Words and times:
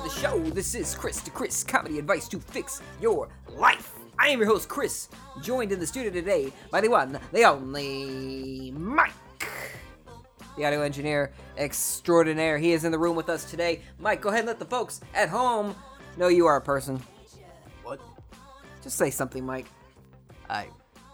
the 0.00 0.08
show. 0.10 0.38
This 0.50 0.74
is 0.74 0.94
Chris 0.94 1.20
to 1.22 1.30
Chris, 1.30 1.64
comedy 1.64 1.98
advice 1.98 2.28
to 2.28 2.38
fix 2.38 2.80
your 3.00 3.28
life. 3.56 3.94
I 4.18 4.28
am 4.28 4.38
your 4.38 4.48
host, 4.48 4.68
Chris, 4.68 5.08
joined 5.42 5.72
in 5.72 5.80
the 5.80 5.86
studio 5.86 6.10
today 6.10 6.52
by 6.70 6.80
the 6.80 6.88
one, 6.88 7.18
the 7.32 7.44
only 7.44 8.72
Mike, 8.76 9.12
the 10.56 10.64
audio 10.64 10.82
engineer 10.82 11.32
extraordinaire. 11.56 12.58
He 12.58 12.72
is 12.72 12.84
in 12.84 12.92
the 12.92 12.98
room 12.98 13.16
with 13.16 13.28
us 13.28 13.44
today. 13.44 13.80
Mike, 13.98 14.20
go 14.20 14.28
ahead 14.28 14.40
and 14.40 14.48
let 14.48 14.60
the 14.60 14.64
folks 14.64 15.00
at 15.14 15.28
home 15.28 15.74
know 16.16 16.28
you 16.28 16.46
are 16.46 16.56
a 16.56 16.60
person. 16.60 17.02
What? 17.82 18.00
Just 18.82 18.98
say 18.98 19.10
something, 19.10 19.44
Mike. 19.44 19.66
I 20.48 20.68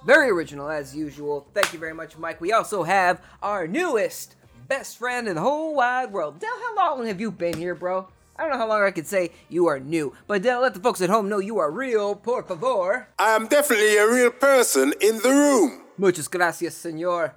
very 0.04 0.28
original 0.28 0.68
as 0.68 0.94
usual. 0.94 1.46
Thank 1.54 1.72
you 1.72 1.78
very 1.78 1.94
much, 1.94 2.18
Mike. 2.18 2.40
We 2.40 2.52
also 2.52 2.82
have 2.82 3.22
our 3.42 3.66
newest 3.66 4.36
best 4.68 4.98
friend 4.98 5.26
in 5.26 5.36
the 5.36 5.40
whole 5.40 5.74
wide 5.74 6.12
world. 6.12 6.38
Dell, 6.38 6.50
how 6.50 6.76
long 6.76 7.06
have 7.06 7.20
you 7.20 7.30
been 7.30 7.56
here, 7.56 7.74
bro? 7.74 8.08
I 8.36 8.42
don't 8.42 8.50
know 8.50 8.58
how 8.58 8.68
long 8.68 8.82
I 8.82 8.90
could 8.90 9.06
say 9.06 9.30
you 9.48 9.66
are 9.68 9.78
new, 9.78 10.12
but 10.26 10.42
let 10.42 10.74
the 10.74 10.80
folks 10.80 11.00
at 11.00 11.10
home 11.10 11.28
know 11.28 11.38
you 11.38 11.58
are 11.58 11.70
real, 11.70 12.16
por 12.16 12.42
favor. 12.42 13.08
I 13.18 13.30
am 13.30 13.46
definitely 13.46 13.96
a 13.96 14.10
real 14.10 14.30
person 14.32 14.92
in 15.00 15.18
the 15.18 15.30
room. 15.30 15.82
Muchas 15.96 16.26
gracias, 16.26 16.74
senor. 16.74 17.36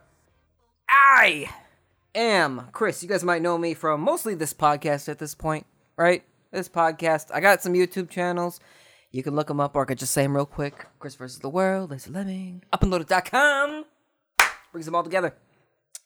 I 0.89 1.49
am 2.15 2.69
Chris. 2.71 3.03
You 3.03 3.09
guys 3.09 3.23
might 3.23 3.43
know 3.43 3.59
me 3.59 3.75
from 3.75 4.01
mostly 4.01 4.33
this 4.33 4.55
podcast 4.55 5.07
at 5.07 5.19
this 5.19 5.35
point, 5.35 5.67
right? 5.97 6.23
This 6.51 6.67
podcast. 6.67 7.27
I 7.31 7.41
got 7.41 7.61
some 7.61 7.73
YouTube 7.73 8.09
channels. 8.09 8.59
You 9.11 9.21
can 9.21 9.35
look 9.35 9.47
them 9.47 9.59
up, 9.59 9.75
or 9.75 9.83
I 9.83 9.85
could 9.85 9.99
just 9.99 10.13
say 10.13 10.23
them 10.23 10.35
real 10.35 10.47
quick. 10.47 10.87
Chris 10.97 11.15
versus 11.15 11.39
the 11.39 11.49
world, 11.49 11.91
Laser 11.91 12.11
Lemming, 12.11 12.63
upandloaded.com. 12.73 13.85
Brings 14.71 14.85
them 14.85 14.95
all 14.95 15.03
together. 15.03 15.35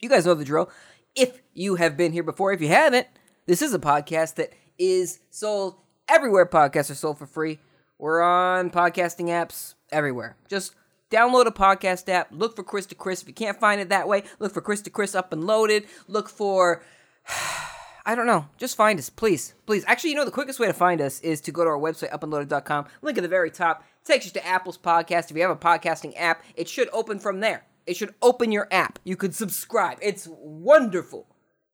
You 0.02 0.10
guys 0.10 0.26
know 0.26 0.34
the 0.34 0.44
drill. 0.44 0.70
If 1.16 1.42
you 1.54 1.76
have 1.76 1.96
been 1.96 2.12
here 2.12 2.24
before, 2.24 2.52
if 2.52 2.62
you 2.62 2.68
haven't, 2.68 3.08
this 3.46 3.62
is 3.62 3.74
a 3.74 3.80
podcast 3.80 4.36
that 4.36 4.54
is 4.82 5.20
sold 5.30 5.76
everywhere 6.10 6.48
podcasts 6.48 6.90
are 6.90 6.96
sold 6.96 7.20
for 7.20 7.28
free. 7.28 7.60
We're 8.00 8.22
on 8.22 8.72
podcasting 8.72 9.28
apps 9.28 9.76
everywhere. 9.92 10.36
Just 10.48 10.74
download 11.12 11.46
a 11.46 11.52
podcast 11.52 12.10
app, 12.10 12.30
look 12.32 12.56
for 12.56 12.64
Chris 12.64 12.88
to 12.88 12.96
Chris. 12.96 13.22
If 13.22 13.28
you 13.28 13.34
can't 13.36 13.60
find 13.60 13.80
it 13.80 13.90
that 13.90 14.08
way, 14.08 14.24
look 14.40 14.54
for 14.54 14.62
Chris 14.62 14.82
to 14.82 14.90
Chris 14.90 15.14
up 15.14 15.32
and 15.32 15.44
loaded. 15.44 15.86
Look 16.08 16.28
for 16.28 16.82
I 18.04 18.16
don't 18.16 18.26
know. 18.26 18.48
Just 18.58 18.76
find 18.76 18.98
us, 18.98 19.12
please. 19.12 19.54
Please. 19.68 19.84
Actually, 19.86 20.10
you 20.10 20.16
know, 20.16 20.26
the 20.26 20.32
quickest 20.32 20.60
way 20.60 20.66
to 20.66 20.74
find 20.74 21.00
us 21.00 21.20
is 21.20 21.40
to 21.42 21.52
go 21.52 21.64
to 21.64 21.70
our 21.70 21.78
website, 21.78 22.10
upandloaded.com. 22.10 22.88
Link 23.04 23.20
at 23.20 23.22
the 23.22 23.28
very 23.28 23.52
top. 23.52 23.84
Takes 24.04 24.26
you 24.26 24.32
to 24.32 24.48
Apple's 24.48 24.80
podcast. 24.80 25.30
If 25.30 25.38
you 25.38 25.44
have 25.44 25.52
a 25.52 25.56
podcasting 25.56 26.14
app, 26.18 26.44
it 26.56 26.68
should 26.68 26.90
open 26.92 27.20
from 27.20 27.42
there. 27.42 27.64
It 27.86 27.96
should 27.96 28.16
open 28.24 28.52
your 28.52 28.68
app. 28.72 28.98
You 29.04 29.16
could 29.16 29.36
subscribe. 29.36 30.00
It's 30.02 30.28
wonderful. 30.28 31.28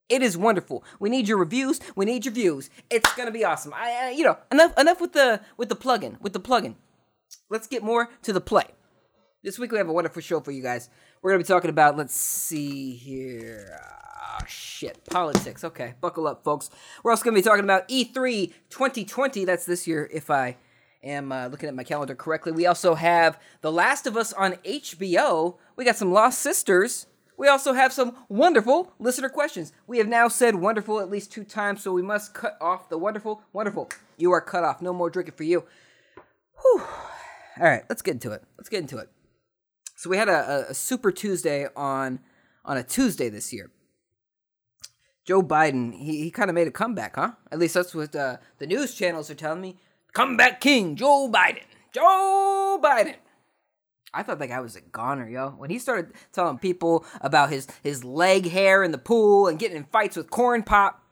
It 0.09 0.21
is 0.21 0.37
wonderful. 0.37 0.83
We 0.99 1.09
need 1.09 1.27
your 1.27 1.37
reviews. 1.37 1.79
We 1.95 2.05
need 2.05 2.25
your 2.25 2.33
views. 2.33 2.69
It's 2.89 3.13
gonna 3.15 3.31
be 3.31 3.43
awesome. 3.43 3.73
I, 3.73 4.07
I 4.07 4.09
you 4.11 4.23
know, 4.23 4.37
enough 4.51 4.77
enough 4.77 5.01
with 5.01 5.13
the 5.13 5.41
with 5.57 5.69
the 5.69 5.75
plugin. 5.75 6.19
With 6.21 6.33
the 6.33 6.39
plugin. 6.39 6.75
Let's 7.49 7.67
get 7.67 7.83
more 7.83 8.09
to 8.23 8.31
the 8.31 8.41
play. 8.41 8.67
This 9.43 9.59
week 9.59 9.71
we 9.71 9.77
have 9.77 9.89
a 9.89 9.93
wonderful 9.93 10.21
show 10.21 10.39
for 10.39 10.51
you 10.51 10.63
guys. 10.63 10.89
We're 11.21 11.31
gonna 11.31 11.43
be 11.43 11.47
talking 11.47 11.69
about. 11.69 11.97
Let's 11.97 12.15
see 12.15 12.95
here. 12.95 13.79
Ah, 13.81 14.45
shit, 14.47 15.03
politics. 15.09 15.63
Okay, 15.63 15.95
buckle 15.99 16.27
up, 16.27 16.43
folks. 16.43 16.69
We're 17.03 17.11
also 17.11 17.25
gonna 17.25 17.35
be 17.35 17.41
talking 17.41 17.63
about 17.63 17.83
E 17.89 18.05
E3 18.05 18.53
2020. 18.69 19.43
That's 19.43 19.65
this 19.65 19.87
year, 19.87 20.09
if 20.13 20.29
I 20.29 20.55
am 21.03 21.31
uh, 21.31 21.47
looking 21.47 21.69
at 21.69 21.75
my 21.75 21.83
calendar 21.83 22.15
correctly. 22.15 22.51
We 22.51 22.65
also 22.65 22.95
have 22.95 23.39
The 23.61 23.71
Last 23.71 24.07
of 24.07 24.15
Us 24.15 24.33
on 24.33 24.53
HBO. 24.65 25.57
We 25.75 25.85
got 25.85 25.95
some 25.97 26.11
Lost 26.11 26.39
Sisters. 26.39 27.07
We 27.37 27.47
also 27.47 27.73
have 27.73 27.93
some 27.93 28.15
wonderful 28.29 28.93
listener 28.97 29.29
questions. 29.29 29.71
We 29.85 29.99
have 29.99 30.07
now 30.07 30.27
said 30.27 30.55
wonderful 30.55 30.99
at 30.99 31.09
least 31.09 31.31
two 31.31 31.43
times, 31.43 31.83
so 31.83 31.93
we 31.93 32.01
must 32.01 32.33
cut 32.33 32.57
off 32.59 32.89
the 32.89 32.97
wonderful. 32.97 33.43
Wonderful. 33.53 33.89
You 34.17 34.31
are 34.31 34.41
cut 34.41 34.63
off. 34.63 34.81
No 34.81 34.91
more 34.91 35.11
drinking 35.11 35.35
for 35.35 35.43
you. 35.43 35.63
Whew. 36.61 36.81
All 37.59 37.67
right, 37.67 37.83
let's 37.89 38.01
get 38.01 38.15
into 38.15 38.31
it. 38.31 38.43
Let's 38.57 38.69
get 38.69 38.81
into 38.81 38.97
it. 38.97 39.09
So 39.95 40.09
we 40.09 40.17
had 40.17 40.29
a, 40.29 40.67
a, 40.67 40.71
a 40.71 40.73
Super 40.73 41.11
Tuesday 41.11 41.67
on 41.75 42.19
on 42.65 42.77
a 42.77 42.83
Tuesday 42.83 43.29
this 43.29 43.53
year. 43.53 43.71
Joe 45.25 45.41
Biden, 45.41 45.93
he, 45.93 46.23
he 46.23 46.31
kind 46.31 46.49
of 46.49 46.55
made 46.55 46.67
a 46.67 46.71
comeback, 46.71 47.15
huh? 47.15 47.31
At 47.51 47.59
least 47.59 47.73
that's 47.73 47.93
what 47.93 48.15
uh, 48.15 48.37
the 48.59 48.67
news 48.67 48.95
channels 48.95 49.29
are 49.29 49.35
telling 49.35 49.61
me. 49.61 49.77
Comeback 50.13 50.59
King, 50.61 50.95
Joe 50.95 51.29
Biden. 51.31 51.63
Joe 51.93 52.79
Biden. 52.81 53.15
I 54.13 54.23
thought 54.23 54.39
that 54.39 54.47
guy 54.47 54.59
was 54.59 54.75
a 54.75 54.81
goner, 54.81 55.27
yo. 55.27 55.49
When 55.49 55.69
he 55.69 55.79
started 55.79 56.13
telling 56.31 56.59
people 56.59 57.05
about 57.21 57.49
his 57.49 57.67
his 57.83 58.03
leg 58.03 58.49
hair 58.49 58.83
in 58.83 58.91
the 58.91 58.97
pool 58.97 59.47
and 59.47 59.59
getting 59.59 59.77
in 59.77 59.83
fights 59.85 60.15
with 60.15 60.29
corn 60.29 60.63
pop, 60.63 61.03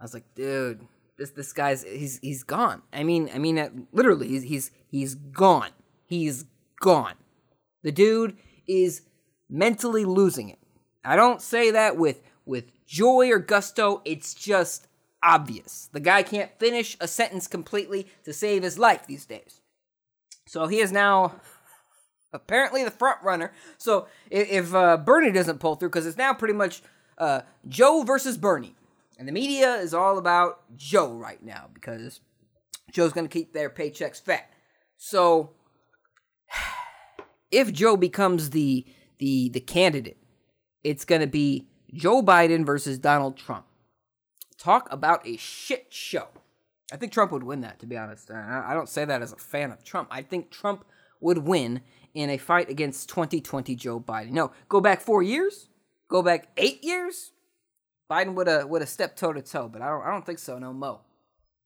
I 0.00 0.04
was 0.04 0.14
like, 0.14 0.34
dude, 0.34 0.86
this 1.18 1.30
this 1.30 1.52
guy's 1.52 1.82
he's 1.82 2.18
he's 2.18 2.42
gone. 2.42 2.82
I 2.92 3.02
mean, 3.02 3.30
I 3.34 3.38
mean, 3.38 3.58
uh, 3.58 3.70
literally, 3.92 4.28
he's 4.28 4.44
he's 4.44 4.70
he's 4.88 5.14
gone. 5.14 5.70
He's 6.06 6.44
gone. 6.80 7.14
The 7.82 7.92
dude 7.92 8.36
is 8.66 9.02
mentally 9.48 10.04
losing 10.04 10.48
it. 10.48 10.58
I 11.04 11.16
don't 11.16 11.42
say 11.42 11.70
that 11.72 11.96
with 11.96 12.22
with 12.44 12.72
joy 12.86 13.30
or 13.30 13.38
gusto. 13.38 14.02
It's 14.04 14.34
just 14.34 14.86
obvious. 15.22 15.88
The 15.92 16.00
guy 16.00 16.22
can't 16.22 16.50
finish 16.58 16.96
a 17.00 17.08
sentence 17.08 17.46
completely 17.46 18.08
to 18.24 18.32
save 18.32 18.62
his 18.62 18.78
life 18.78 19.06
these 19.06 19.26
days. 19.26 19.60
So 20.46 20.66
he 20.66 20.80
is 20.80 20.92
now 20.92 21.40
apparently 22.32 22.84
the 22.84 22.90
front 22.90 23.22
runner. 23.22 23.52
So 23.78 24.06
if, 24.30 24.50
if 24.50 24.74
uh, 24.74 24.96
Bernie 24.96 25.32
doesn't 25.32 25.58
pull 25.58 25.76
through, 25.76 25.90
because 25.90 26.06
it's 26.06 26.16
now 26.16 26.34
pretty 26.34 26.54
much 26.54 26.82
uh, 27.18 27.42
Joe 27.68 28.02
versus 28.02 28.36
Bernie, 28.36 28.74
and 29.18 29.28
the 29.28 29.32
media 29.32 29.74
is 29.76 29.94
all 29.94 30.18
about 30.18 30.76
Joe 30.76 31.12
right 31.12 31.42
now 31.42 31.68
because 31.72 32.20
Joe's 32.90 33.12
going 33.12 33.28
to 33.28 33.32
keep 33.32 33.52
their 33.52 33.70
paychecks 33.70 34.20
fat. 34.20 34.50
So 34.96 35.50
if 37.50 37.72
Joe 37.72 37.96
becomes 37.96 38.50
the 38.50 38.86
the 39.18 39.50
the 39.50 39.60
candidate, 39.60 40.18
it's 40.82 41.04
going 41.04 41.20
to 41.20 41.26
be 41.26 41.68
Joe 41.92 42.22
Biden 42.22 42.64
versus 42.64 42.98
Donald 42.98 43.36
Trump. 43.36 43.66
Talk 44.58 44.90
about 44.92 45.26
a 45.26 45.36
shit 45.36 45.86
show. 45.90 46.28
I 46.92 46.96
think 46.96 47.12
Trump 47.12 47.32
would 47.32 47.42
win 47.42 47.62
that, 47.62 47.78
to 47.80 47.86
be 47.86 47.96
honest. 47.96 48.30
I 48.30 48.64
I 48.66 48.74
don't 48.74 48.88
say 48.88 49.04
that 49.04 49.22
as 49.22 49.32
a 49.32 49.36
fan 49.36 49.70
of 49.70 49.84
Trump. 49.84 50.08
I 50.10 50.22
think 50.22 50.50
Trump 50.50 50.84
would 51.20 51.38
win 51.38 51.80
in 52.14 52.30
a 52.30 52.38
fight 52.38 52.68
against 52.68 53.08
2020 53.08 53.74
Joe 53.74 54.00
Biden. 54.00 54.30
No, 54.30 54.52
go 54.68 54.80
back 54.80 55.00
four 55.00 55.22
years, 55.22 55.68
go 56.08 56.22
back 56.22 56.48
eight 56.56 56.82
years. 56.84 57.32
Biden 58.10 58.34
would 58.34 58.46
have 58.46 58.68
would 58.68 58.82
have 58.82 58.88
stepped 58.88 59.18
toe 59.18 59.32
to 59.32 59.40
toe, 59.42 59.68
but 59.68 59.80
I 59.82 59.88
don't 59.88 60.02
I 60.02 60.10
don't 60.10 60.26
think 60.26 60.38
so. 60.38 60.58
No 60.58 60.72
mo. 60.72 61.00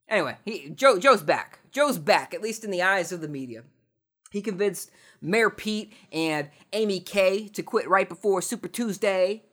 Anyway, 0.08 0.36
he 0.44 0.70
Joe 0.70 0.98
Joe's 0.98 1.22
back. 1.22 1.60
Joe's 1.72 1.98
back, 1.98 2.34
at 2.34 2.42
least 2.42 2.64
in 2.64 2.70
the 2.70 2.82
eyes 2.82 3.10
of 3.10 3.20
the 3.20 3.28
media. 3.28 3.64
He 4.30 4.42
convinced 4.42 4.90
Mayor 5.20 5.50
Pete 5.50 5.92
and 6.12 6.50
Amy 6.72 7.00
Kay 7.00 7.48
to 7.48 7.62
quit 7.62 7.88
right 7.88 8.08
before 8.08 8.42
Super 8.42 8.68
Tuesday, 8.68 9.44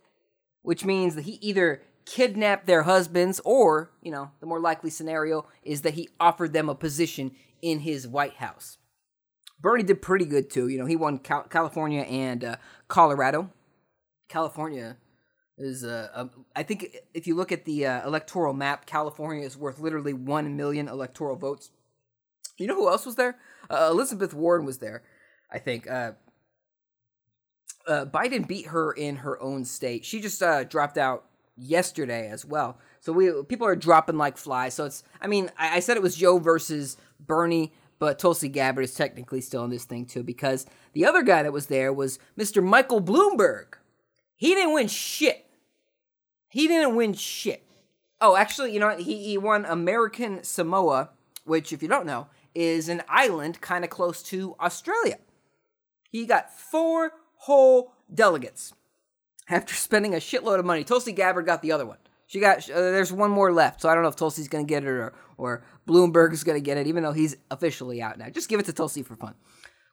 which 0.61 0.83
means 0.85 1.15
that 1.15 1.25
he 1.25 1.33
either 1.41 1.81
kidnapped 2.05 2.65
their 2.65 2.83
husbands 2.83 3.39
or, 3.45 3.91
you 4.01 4.11
know, 4.11 4.31
the 4.39 4.45
more 4.45 4.59
likely 4.59 4.89
scenario 4.89 5.45
is 5.63 5.81
that 5.81 5.93
he 5.93 6.09
offered 6.19 6.53
them 6.53 6.69
a 6.69 6.75
position 6.75 7.31
in 7.61 7.79
his 7.79 8.07
White 8.07 8.35
House. 8.35 8.77
Bernie 9.63 9.81
did 9.81 10.01
pretty 10.01 10.25
good 10.25 10.49
too. 10.51 10.67
You 10.67 10.77
know, 10.77 10.85
he 10.85 10.97
won 10.97 11.17
Cal- 11.17 11.47
California 11.49 12.01
and 12.01 12.43
uh, 12.43 12.55
Colorado. 12.89 13.49
California 14.27 14.97
is, 15.57 15.85
uh, 15.85 16.09
um, 16.13 16.45
I 16.53 16.63
think, 16.63 16.97
if 17.13 17.27
you 17.27 17.35
look 17.35 17.51
at 17.51 17.63
the 17.63 17.85
uh, 17.85 18.05
electoral 18.05 18.53
map, 18.53 18.85
California 18.85 19.45
is 19.45 19.57
worth 19.57 19.79
literally 19.79 20.11
one 20.11 20.57
million 20.57 20.89
electoral 20.89 21.37
votes. 21.37 21.71
You 22.57 22.67
know 22.67 22.75
who 22.75 22.89
else 22.89 23.05
was 23.05 23.15
there? 23.15 23.37
Uh, 23.69 23.87
Elizabeth 23.89 24.33
Warren 24.33 24.65
was 24.65 24.79
there. 24.79 25.01
I 25.49 25.59
think. 25.59 25.89
Uh, 25.89 26.11
uh, 27.87 28.05
Biden 28.05 28.45
beat 28.45 28.67
her 28.67 28.91
in 28.91 29.17
her 29.17 29.41
own 29.41 29.63
state. 29.63 30.03
She 30.03 30.19
just 30.19 30.43
dropped 30.69 30.97
out 30.97 31.25
yesterday 31.55 32.29
as 32.29 32.45
well. 32.45 32.79
So 32.99 33.13
we 33.13 33.31
people 33.43 33.67
are 33.67 33.75
dropping 33.75 34.17
like 34.17 34.37
flies. 34.37 34.73
So 34.73 34.85
it's. 34.85 35.03
I 35.21 35.27
mean, 35.27 35.51
I, 35.57 35.77
I 35.77 35.79
said 35.79 35.95
it 35.95 36.03
was 36.03 36.15
Joe 36.15 36.39
versus 36.39 36.97
Bernie, 37.19 37.73
but 38.03 38.19
Tulsi 38.19 38.49
Gabbard 38.49 38.83
is 38.83 38.93
technically 38.93 39.39
still 39.39 39.63
in 39.63 39.69
this 39.69 39.85
thing 39.85 40.05
too 40.05 40.23
because 40.23 40.65
the 40.91 41.05
other 41.05 41.23
guy 41.23 41.41
that 41.41 41.53
was 41.53 41.67
there 41.67 41.93
was 41.93 42.19
Mr. 42.37 42.61
Michael 42.61 43.01
Bloomberg. 43.01 43.75
He 44.35 44.53
didn't 44.53 44.73
win 44.73 44.89
shit. 44.89 45.45
He 46.49 46.67
didn't 46.67 46.97
win 46.97 47.13
shit. 47.13 47.65
Oh, 48.19 48.35
actually, 48.35 48.73
you 48.73 48.79
know 48.81 48.87
what? 48.87 48.99
He, 48.99 49.23
he 49.23 49.37
won 49.37 49.63
American 49.63 50.43
Samoa, 50.43 51.11
which, 51.45 51.71
if 51.71 51.81
you 51.81 51.87
don't 51.87 52.05
know, 52.05 52.27
is 52.53 52.89
an 52.89 53.03
island 53.07 53.61
kind 53.61 53.85
of 53.85 53.89
close 53.89 54.21
to 54.23 54.57
Australia. 54.59 55.19
He 56.09 56.25
got 56.25 56.51
four 56.51 57.13
whole 57.37 57.93
delegates 58.13 58.73
after 59.49 59.73
spending 59.75 60.13
a 60.13 60.17
shitload 60.17 60.59
of 60.59 60.65
money. 60.65 60.83
Tulsi 60.83 61.13
Gabbard 61.13 61.45
got 61.45 61.61
the 61.61 61.71
other 61.71 61.85
one. 61.85 61.99
She 62.33 62.39
got 62.39 62.67
uh, 62.67 62.81
there's 62.81 63.13
one 63.13 63.29
more 63.29 63.53
left, 63.53 63.79
so 63.79 63.89
I 63.89 63.93
don't 63.93 64.01
know 64.01 64.09
if 64.09 64.15
Tulsi's 64.15 64.47
gonna 64.47 64.63
get 64.63 64.83
it 64.83 64.87
or 64.87 65.13
or 65.37 65.63
Bloomberg's 65.87 66.43
gonna 66.43 66.61
get 66.61 66.77
it, 66.77 66.87
even 66.87 67.03
though 67.03 67.11
he's 67.11 67.37
officially 67.51 68.01
out 68.01 68.17
now. 68.17 68.29
Just 68.29 68.49
give 68.49 68.59
it 68.59 68.65
to 68.65 68.73
Tulsi 68.73 69.03
for 69.03 69.15
fun. 69.15 69.35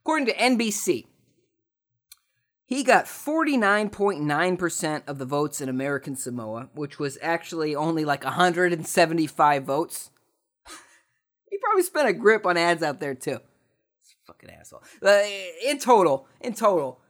According 0.00 0.25
to 0.25 0.34
NBC, 0.34 1.04
he 2.64 2.82
got 2.82 3.04
49.9% 3.04 5.02
of 5.06 5.19
the 5.19 5.26
votes 5.26 5.60
in 5.60 5.69
American 5.69 6.16
Samoa, 6.16 6.70
which 6.72 6.98
was 6.98 7.19
actually 7.20 7.76
only 7.76 8.06
like 8.06 8.25
175 8.25 9.64
votes. 9.64 10.10
He 11.50 11.58
probably 11.58 11.82
spent 11.82 12.08
a 12.08 12.14
grip 12.14 12.46
on 12.46 12.56
ads 12.56 12.82
out 12.82 13.00
there 13.00 13.14
too. 13.14 13.40
Fucking 14.25 14.48
asshole. 14.48 14.82
Uh, 15.02 15.25
in 15.66 15.78
total, 15.78 16.26
in 16.40 16.54
total, 16.54 17.00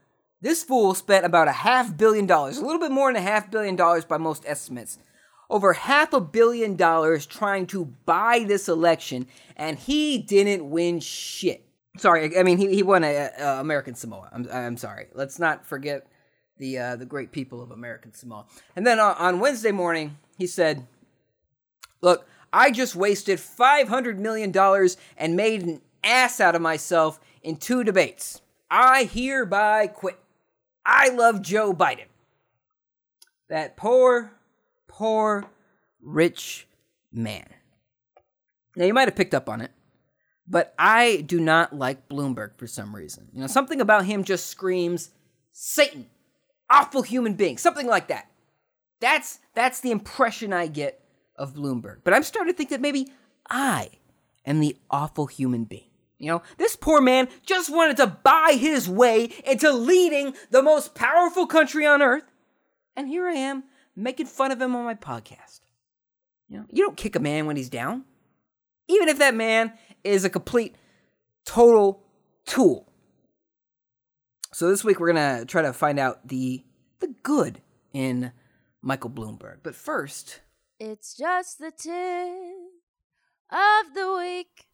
this 0.40 0.64
fool 0.64 0.94
spent 0.94 1.24
about 1.24 1.46
a 1.46 1.52
half 1.52 1.96
billion 1.96 2.26
dollars, 2.26 2.58
a 2.58 2.64
little 2.64 2.80
bit 2.80 2.90
more 2.90 3.12
than 3.12 3.22
a 3.22 3.24
half 3.24 3.48
billion 3.48 3.76
dollars 3.76 4.04
by 4.04 4.16
most 4.16 4.42
estimates, 4.46 4.98
over 5.50 5.74
half 5.74 6.12
a 6.12 6.20
billion 6.20 6.76
dollars 6.76 7.26
trying 7.26 7.66
to 7.66 7.84
buy 8.06 8.44
this 8.46 8.68
election, 8.68 9.26
and 9.56 9.78
he 9.78 10.16
didn't 10.16 10.70
win 10.70 11.00
shit. 11.00 11.66
Sorry, 11.98 12.38
I 12.38 12.42
mean 12.44 12.56
he, 12.56 12.74
he 12.74 12.82
won 12.82 13.04
a, 13.04 13.30
a 13.38 13.60
American 13.60 13.94
Samoa. 13.94 14.30
I'm 14.32 14.48
I'm 14.50 14.76
sorry. 14.76 15.08
Let's 15.12 15.38
not 15.38 15.66
forget 15.66 16.06
the 16.56 16.78
uh, 16.78 16.96
the 16.96 17.04
great 17.04 17.32
people 17.32 17.60
of 17.62 17.72
American 17.72 18.14
Samoa. 18.14 18.46
And 18.76 18.86
then 18.86 19.00
on, 19.00 19.16
on 19.16 19.40
Wednesday 19.40 19.72
morning, 19.72 20.16
he 20.38 20.46
said, 20.46 20.86
"Look, 22.00 22.26
I 22.52 22.70
just 22.70 22.94
wasted 22.94 23.40
five 23.40 23.88
hundred 23.88 24.20
million 24.20 24.52
dollars 24.52 24.96
and 25.16 25.36
made 25.36 25.62
an 25.62 25.82
ass 26.04 26.40
out 26.40 26.54
of 26.54 26.62
myself 26.62 27.20
in 27.42 27.56
two 27.56 27.84
debates. 27.84 28.40
I 28.70 29.04
hereby 29.04 29.88
quit. 29.88 30.18
I 30.86 31.08
love 31.08 31.42
Joe 31.42 31.72
Biden. 31.74 32.06
That 33.48 33.76
poor, 33.76 34.32
poor, 34.90 35.46
rich 36.02 36.66
man. 37.12 37.48
Now, 38.76 38.84
you 38.84 38.92
might 38.94 39.08
have 39.08 39.16
picked 39.16 39.34
up 39.34 39.48
on 39.48 39.60
it, 39.60 39.70
but 40.46 40.74
I 40.78 41.24
do 41.26 41.40
not 41.40 41.72
like 41.72 42.08
Bloomberg 42.08 42.56
for 42.56 42.66
some 42.66 42.94
reason. 42.94 43.28
You 43.32 43.40
know, 43.40 43.46
something 43.46 43.80
about 43.80 44.04
him 44.04 44.24
just 44.24 44.46
screams 44.46 45.10
Satan, 45.52 46.06
awful 46.68 47.02
human 47.02 47.34
being, 47.34 47.56
something 47.56 47.86
like 47.86 48.08
that. 48.08 48.28
That's 49.00 49.38
that's 49.54 49.80
the 49.80 49.92
impression 49.92 50.52
I 50.52 50.66
get 50.66 51.00
of 51.36 51.54
Bloomberg. 51.54 51.98
But 52.04 52.12
I'm 52.12 52.22
starting 52.22 52.52
to 52.52 52.56
think 52.56 52.70
that 52.70 52.80
maybe 52.80 53.08
I 53.48 53.90
am 54.44 54.60
the 54.60 54.76
awful 54.90 55.26
human 55.26 55.64
being. 55.64 55.84
You 56.18 56.32
know, 56.32 56.42
this 56.58 56.76
poor 56.76 57.00
man 57.00 57.28
just 57.46 57.70
wanted 57.72 57.96
to 57.96 58.06
buy 58.06 58.56
his 58.58 58.88
way 58.88 59.30
into 59.46 59.72
leading 59.72 60.34
the 60.50 60.62
most 60.62 60.94
powerful 60.94 61.46
country 61.46 61.86
on 61.86 62.02
earth. 62.02 62.24
And 62.94 63.08
here 63.08 63.26
I 63.26 63.34
am 63.34 63.64
making 64.02 64.26
fun 64.26 64.50
of 64.52 64.60
him 64.60 64.74
on 64.74 64.84
my 64.84 64.94
podcast. 64.94 65.60
You 66.48 66.58
know, 66.58 66.64
you 66.70 66.84
don't 66.84 66.96
kick 66.96 67.14
a 67.16 67.20
man 67.20 67.46
when 67.46 67.56
he's 67.56 67.68
down, 67.70 68.04
even 68.88 69.08
if 69.08 69.18
that 69.18 69.34
man 69.34 69.72
is 70.02 70.24
a 70.24 70.30
complete, 70.30 70.74
total 71.44 72.02
tool. 72.46 72.92
So 74.52 74.68
this 74.68 74.82
week 74.82 74.98
we're 74.98 75.12
gonna 75.12 75.44
try 75.44 75.62
to 75.62 75.72
find 75.72 75.98
out 75.98 76.26
the 76.26 76.64
the 76.98 77.14
good 77.22 77.60
in 77.92 78.32
Michael 78.82 79.10
Bloomberg. 79.10 79.58
But 79.62 79.74
first, 79.74 80.40
It's 80.78 81.14
just 81.14 81.58
the 81.58 81.70
tip 81.70 81.92
of 83.50 83.94
the 83.94 84.16
week. 84.18 84.66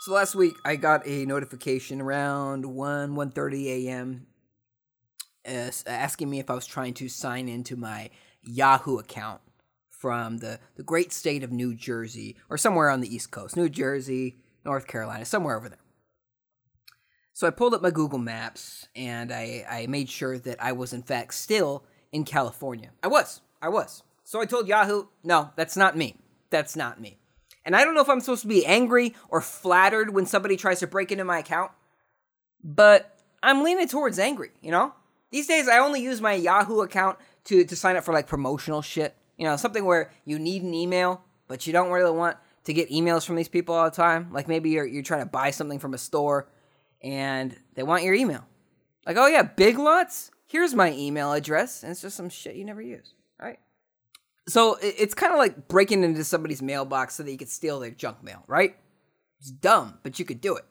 So 0.00 0.12
last 0.12 0.34
week 0.34 0.54
I 0.64 0.76
got 0.76 1.06
a 1.06 1.24
notification 1.24 2.00
around 2.00 2.66
1 2.66 3.14
1:30 3.14 3.86
a.m. 3.86 4.26
Uh, 5.46 5.70
asking 5.86 6.30
me 6.30 6.38
if 6.38 6.50
I 6.50 6.54
was 6.54 6.66
trying 6.66 6.94
to 6.94 7.08
sign 7.08 7.48
into 7.48 7.76
my 7.76 8.10
Yahoo 8.42 8.98
account 8.98 9.40
from 9.88 10.38
the, 10.38 10.58
the 10.76 10.82
great 10.82 11.12
state 11.12 11.42
of 11.42 11.52
New 11.52 11.74
Jersey 11.74 12.36
or 12.50 12.58
somewhere 12.58 12.90
on 12.90 13.00
the 13.00 13.14
East 13.14 13.30
Coast, 13.30 13.56
New 13.56 13.68
Jersey, 13.68 14.36
North 14.64 14.86
Carolina, 14.86 15.24
somewhere 15.24 15.56
over 15.56 15.68
there. 15.68 15.78
So 17.32 17.46
I 17.46 17.50
pulled 17.50 17.74
up 17.74 17.82
my 17.82 17.90
Google 17.90 18.18
Maps 18.18 18.88
and 18.94 19.32
I, 19.32 19.64
I 19.68 19.86
made 19.86 20.08
sure 20.08 20.38
that 20.38 20.62
I 20.62 20.72
was 20.72 20.92
in 20.92 21.02
fact 21.02 21.34
still 21.34 21.84
in 22.12 22.24
California. 22.24 22.90
I 23.02 23.08
was. 23.08 23.40
I 23.60 23.68
was. 23.68 24.02
So 24.24 24.40
I 24.40 24.46
told 24.46 24.68
Yahoo, 24.68 25.04
no, 25.24 25.50
that's 25.56 25.76
not 25.76 25.96
me. 25.96 26.16
That's 26.50 26.76
not 26.76 27.00
me. 27.00 27.18
And 27.64 27.76
I 27.76 27.84
don't 27.84 27.94
know 27.94 28.02
if 28.02 28.08
I'm 28.08 28.20
supposed 28.20 28.42
to 28.42 28.48
be 28.48 28.66
angry 28.66 29.14
or 29.28 29.40
flattered 29.40 30.14
when 30.14 30.26
somebody 30.26 30.56
tries 30.56 30.80
to 30.80 30.86
break 30.86 31.12
into 31.12 31.24
my 31.24 31.38
account, 31.38 31.70
but 32.62 33.18
I'm 33.42 33.62
leaning 33.62 33.88
towards 33.88 34.18
angry, 34.18 34.50
you 34.60 34.70
know? 34.70 34.94
These 35.32 35.48
days 35.48 35.66
I 35.66 35.78
only 35.78 36.02
use 36.02 36.20
my 36.20 36.34
Yahoo 36.34 36.82
account 36.82 37.18
to, 37.44 37.64
to 37.64 37.74
sign 37.74 37.96
up 37.96 38.04
for 38.04 38.12
like 38.12 38.28
promotional 38.28 38.82
shit. 38.82 39.16
You 39.36 39.46
know, 39.46 39.56
something 39.56 39.84
where 39.84 40.12
you 40.24 40.38
need 40.38 40.62
an 40.62 40.74
email, 40.74 41.22
but 41.48 41.66
you 41.66 41.72
don't 41.72 41.90
really 41.90 42.16
want 42.16 42.36
to 42.64 42.72
get 42.72 42.90
emails 42.90 43.26
from 43.26 43.34
these 43.34 43.48
people 43.48 43.74
all 43.74 43.86
the 43.86 43.96
time. 43.96 44.28
Like 44.30 44.46
maybe 44.46 44.70
you're 44.70 44.86
you're 44.86 45.02
trying 45.02 45.22
to 45.22 45.26
buy 45.26 45.50
something 45.50 45.78
from 45.78 45.94
a 45.94 45.98
store 45.98 46.48
and 47.02 47.56
they 47.74 47.82
want 47.82 48.04
your 48.04 48.14
email. 48.14 48.44
Like, 49.06 49.16
oh 49.16 49.26
yeah, 49.26 49.42
Big 49.42 49.78
Lots? 49.78 50.30
Here's 50.46 50.74
my 50.74 50.92
email 50.92 51.32
address. 51.32 51.82
And 51.82 51.90
it's 51.90 52.02
just 52.02 52.16
some 52.16 52.28
shit 52.28 52.54
you 52.54 52.64
never 52.64 52.82
use. 52.82 53.14
Right? 53.40 53.58
So 54.46 54.76
it's 54.82 55.14
kind 55.14 55.32
of 55.32 55.38
like 55.38 55.66
breaking 55.66 56.04
into 56.04 56.24
somebody's 56.24 56.60
mailbox 56.60 57.14
so 57.14 57.22
that 57.22 57.30
you 57.30 57.38
could 57.38 57.48
steal 57.48 57.80
their 57.80 57.90
junk 57.90 58.22
mail, 58.22 58.44
right? 58.46 58.76
It's 59.40 59.50
dumb, 59.50 59.98
but 60.02 60.18
you 60.18 60.24
could 60.24 60.40
do 60.40 60.56
it. 60.56 60.64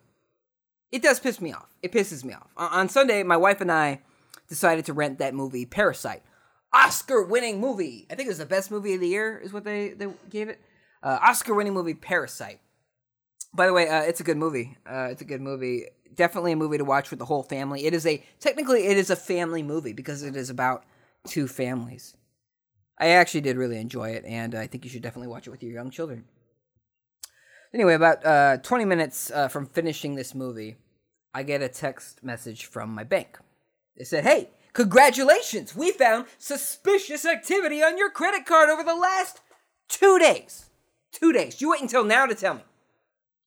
It 0.92 1.02
does 1.02 1.19
piss 1.19 1.42
me 1.42 1.52
off. 1.54 1.74
It 1.81 1.92
pisses 1.92 2.24
me 2.24 2.34
off. 2.34 2.50
On 2.58 2.90
Sunday, 2.90 3.24
my 3.24 3.38
wife 3.38 3.62
and 3.62 3.72
I 3.72 4.02
decided 4.51 4.83
to 4.86 4.94
rent 4.94 5.19
that 5.19 5.33
movie, 5.33 5.65
Parasite. 5.65 6.21
Oscar 6.74 7.24
winning 7.24 7.62
movie. 7.62 8.06
I 8.12 8.15
think 8.15 8.27
it 8.27 8.31
was 8.31 8.38
the 8.38 8.45
best 8.45 8.69
movie 8.69 8.94
of 8.94 9.00
the 9.00 9.07
year, 9.07 9.39
is 9.39 9.53
what 9.53 9.63
they, 9.63 9.89
they 9.89 10.07
gave 10.30 10.50
it. 10.50 10.59
Uh, 11.01 11.18
Oscar 11.21 11.56
winning 11.56 11.74
movie, 11.74 11.94
Parasite. 11.94 12.59
By 13.53 13.65
the 13.65 13.74
way, 13.74 13.88
uh, 13.88 14.01
it's 14.01 14.19
a 14.19 14.25
good 14.25 14.36
movie. 14.36 14.77
Uh, 14.86 15.07
it's 15.09 15.21
a 15.21 15.25
good 15.25 15.39
movie. 15.39 15.86
Definitely 16.13 16.51
a 16.51 16.57
movie 16.57 16.77
to 16.77 16.83
watch 16.83 17.12
with 17.12 17.19
the 17.19 17.25
whole 17.25 17.44
family. 17.44 17.86
It 17.86 17.94
is 17.94 18.06
a, 18.06 18.21
technically, 18.42 18.88
it 18.88 18.98
is 18.98 19.09
a 19.09 19.15
family 19.15 19.63
movie 19.63 19.94
because 19.94 20.21
it 20.21 20.36
is 20.36 20.50
about 20.50 20.83
two 21.25 21.48
families. 21.48 22.18
I 23.00 23.07
actually 23.07 23.42
did 23.42 23.56
really 23.56 23.77
enjoy 23.77 24.09
it, 24.09 24.25
and 24.25 24.53
I 24.53 24.68
think 24.68 24.83
you 24.83 24.92
should 24.92 25.01
definitely 25.01 25.30
watch 25.30 25.48
it 25.48 25.51
with 25.51 25.63
your 25.63 25.71
young 25.71 25.92
children. 25.92 26.25
Anyway, 27.74 27.94
about 27.94 28.25
uh, 28.25 28.57
20 28.57 28.83
minutes 28.83 29.31
uh, 29.31 29.48
from 29.48 29.65
finishing 29.65 30.15
this 30.15 30.36
movie, 30.36 30.75
I 31.33 31.44
get 31.44 31.62
a 31.62 31.69
text 31.69 32.21
message 32.21 32.65
from 32.65 32.94
my 32.94 33.06
bank. 33.06 33.39
They 34.01 34.06
said, 34.06 34.24
Hey, 34.24 34.50
congratulations! 34.74 35.75
We 35.75 35.91
found 35.91 36.25
suspicious 36.39 37.24
activity 37.24 37.84
on 37.84 38.00
your 38.00 38.10
credit 38.10 38.48
card 38.48 38.67
over 38.67 38.84
the 38.84 38.96
last 38.96 39.41
two 39.88 40.17
days. 40.17 40.72
Two 41.12 41.31
days. 41.31 41.62
You 41.62 41.70
wait 41.70 41.84
until 41.84 42.03
now 42.03 42.25
to 42.25 42.34
tell 42.34 42.55
me. 42.55 42.63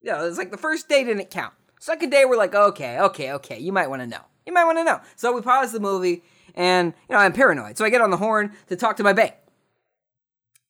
You 0.01 0.13
know, 0.13 0.25
it's 0.25 0.39
like 0.39 0.53
the 0.53 0.57
first 0.57 0.89
day 0.89 1.03
didn't 1.03 1.33
count. 1.33 1.55
Second 1.81 2.11
day, 2.11 2.25
we're 2.25 2.37
like, 2.37 2.55
okay, 2.55 3.01
okay, 3.01 3.33
okay, 3.33 3.59
you 3.59 3.73
might 3.73 3.91
want 3.91 4.03
to 4.03 4.07
know. 4.07 4.21
You 4.47 4.53
might 4.53 4.65
want 4.65 4.79
to 4.79 4.85
know. 4.85 5.01
So 5.17 5.33
we 5.33 5.41
pause 5.41 5.73
the 5.73 5.81
movie, 5.81 6.23
and, 6.55 6.95
you 7.09 7.17
know, 7.17 7.21
I'm 7.21 7.33
paranoid. 7.33 7.77
So 7.77 7.85
I 7.85 7.91
get 7.91 8.01
on 8.01 8.11
the 8.11 8.19
horn 8.19 8.53
to 8.69 8.77
talk 8.77 8.97
to 8.99 9.03
my 9.03 9.13
bank. 9.13 9.35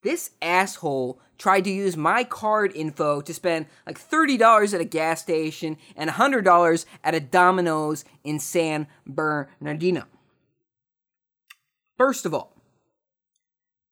This 0.01 0.31
asshole 0.41 1.21
tried 1.37 1.63
to 1.65 1.69
use 1.69 1.97
my 1.97 2.23
card 2.23 2.71
info 2.75 3.21
to 3.21 3.33
spend 3.33 3.67
like 3.85 3.99
$30 3.99 4.73
at 4.73 4.81
a 4.81 4.85
gas 4.85 5.21
station 5.21 5.77
and 5.95 6.09
$100 6.09 6.85
at 7.03 7.15
a 7.15 7.19
Domino's 7.19 8.05
in 8.23 8.39
San 8.39 8.87
Bernardino. 9.05 10.05
First 11.97 12.25
of 12.25 12.33
all, 12.33 12.53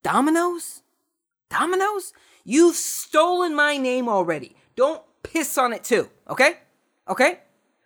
Domino's? 0.04 0.82
Domino's? 1.50 2.14
You've 2.44 2.76
stolen 2.76 3.56
my 3.56 3.78
name 3.78 4.10
already. 4.10 4.56
Don't 4.76 5.02
piss 5.24 5.58
on 5.58 5.72
it 5.72 5.84
too, 5.84 6.10
okay? 6.30 6.58
Okay? 7.08 7.40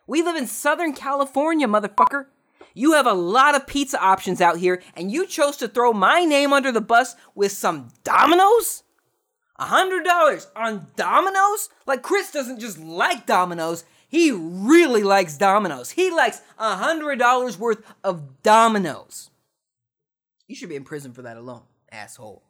We 0.07 0.23
live 0.23 0.35
in 0.35 0.47
Southern 0.47 0.93
California, 0.93 1.67
motherfucker. 1.67 2.27
You 2.73 2.93
have 2.93 3.07
a 3.07 3.13
lot 3.13 3.55
of 3.55 3.67
pizza 3.67 3.99
options 3.99 4.39
out 4.39 4.57
here, 4.57 4.81
and 4.95 5.11
you 5.11 5.25
chose 5.25 5.57
to 5.57 5.67
throw 5.67 5.93
my 5.93 6.23
name 6.23 6.53
under 6.53 6.71
the 6.71 6.81
bus 6.81 7.15
with 7.35 7.51
some 7.51 7.89
Domino's? 8.03 8.83
A 9.59 9.65
hundred 9.65 10.03
dollars 10.03 10.47
on 10.55 10.87
Domino's? 10.95 11.69
Like 11.85 12.03
Chris 12.03 12.31
doesn't 12.31 12.59
just 12.59 12.77
like 12.77 13.25
Domino's, 13.25 13.85
he 14.07 14.31
really 14.31 15.03
likes 15.03 15.37
Domino's. 15.37 15.91
He 15.91 16.11
likes 16.11 16.41
a 16.57 16.75
hundred 16.75 17.19
dollars 17.19 17.57
worth 17.57 17.83
of 18.03 18.41
Domino's. 18.41 19.29
You 20.47 20.55
should 20.55 20.69
be 20.69 20.75
in 20.75 20.85
prison 20.85 21.11
for 21.11 21.23
that 21.23 21.37
alone, 21.37 21.63
asshole. 21.91 22.43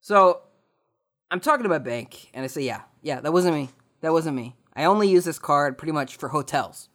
So 0.00 0.42
I'm 1.30 1.40
talking 1.40 1.62
to 1.62 1.68
my 1.68 1.78
bank, 1.78 2.30
and 2.34 2.44
I 2.44 2.48
say, 2.48 2.62
yeah, 2.62 2.82
yeah, 3.02 3.20
that 3.20 3.32
wasn't 3.32 3.54
me. 3.54 3.70
That 4.00 4.12
wasn't 4.12 4.36
me. 4.36 4.56
I 4.74 4.84
only 4.84 5.08
use 5.08 5.24
this 5.24 5.38
card 5.38 5.78
pretty 5.78 5.92
much 5.92 6.16
for 6.16 6.30
hotels. 6.30 6.88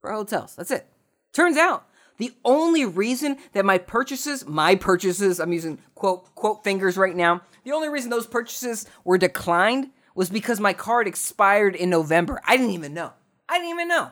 For 0.00 0.12
hotels. 0.12 0.54
That's 0.54 0.70
it. 0.70 0.86
Turns 1.32 1.56
out 1.56 1.86
the 2.20 2.34
only 2.44 2.84
reason 2.84 3.38
that 3.54 3.64
my 3.64 3.78
purchases, 3.78 4.46
my 4.46 4.76
purchases, 4.76 5.40
I'm 5.40 5.54
using 5.54 5.78
quote 5.94 6.34
quote 6.34 6.62
fingers 6.62 6.98
right 6.98 7.16
now, 7.16 7.40
the 7.64 7.72
only 7.72 7.88
reason 7.88 8.10
those 8.10 8.26
purchases 8.26 8.86
were 9.04 9.16
declined 9.16 9.88
was 10.14 10.28
because 10.28 10.60
my 10.60 10.74
card 10.74 11.08
expired 11.08 11.74
in 11.74 11.88
November. 11.88 12.42
I 12.46 12.58
didn't 12.58 12.72
even 12.72 12.92
know. 12.92 13.14
I 13.48 13.56
didn't 13.56 13.70
even 13.70 13.88
know. 13.88 14.10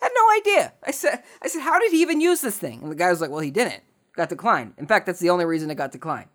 I 0.00 0.04
had 0.04 0.12
no 0.14 0.36
idea. 0.38 0.72
I 0.84 0.92
said 0.92 1.24
I 1.42 1.48
said, 1.48 1.62
how 1.62 1.80
did 1.80 1.90
he 1.90 2.00
even 2.00 2.20
use 2.20 2.42
this 2.42 2.56
thing? 2.56 2.80
And 2.80 2.92
the 2.92 2.96
guy 2.96 3.10
was 3.10 3.20
like, 3.20 3.30
Well, 3.30 3.40
he 3.40 3.50
didn't. 3.50 3.82
Got 4.14 4.28
declined. 4.28 4.74
In 4.78 4.86
fact, 4.86 5.06
that's 5.06 5.18
the 5.18 5.30
only 5.30 5.44
reason 5.44 5.68
it 5.68 5.74
got 5.74 5.90
declined. 5.90 6.28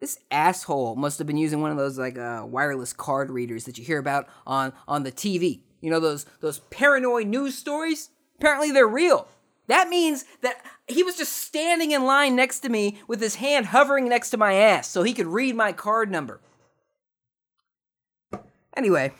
This 0.00 0.20
asshole 0.30 0.94
must 0.94 1.18
have 1.18 1.26
been 1.26 1.36
using 1.36 1.60
one 1.60 1.72
of 1.72 1.76
those 1.76 1.98
like 1.98 2.16
uh, 2.16 2.44
wireless 2.46 2.92
card 2.92 3.28
readers 3.28 3.64
that 3.64 3.76
you 3.76 3.84
hear 3.84 3.98
about 3.98 4.28
on 4.46 4.72
on 4.86 5.02
the 5.02 5.10
TV. 5.10 5.62
You 5.80 5.90
know 5.90 5.98
those 5.98 6.26
those 6.38 6.60
paranoid 6.70 7.26
news 7.26 7.58
stories? 7.58 8.10
Apparently 8.44 8.72
they're 8.72 8.86
real. 8.86 9.26
That 9.68 9.88
means 9.88 10.26
that 10.42 10.62
he 10.86 11.02
was 11.02 11.16
just 11.16 11.32
standing 11.32 11.92
in 11.92 12.04
line 12.04 12.36
next 12.36 12.60
to 12.60 12.68
me 12.68 12.98
with 13.08 13.22
his 13.22 13.36
hand 13.36 13.64
hovering 13.64 14.06
next 14.06 14.28
to 14.30 14.36
my 14.36 14.52
ass 14.52 14.86
so 14.86 15.02
he 15.02 15.14
could 15.14 15.28
read 15.28 15.56
my 15.56 15.72
card 15.72 16.10
number. 16.10 16.42
Anyway, 18.76 19.12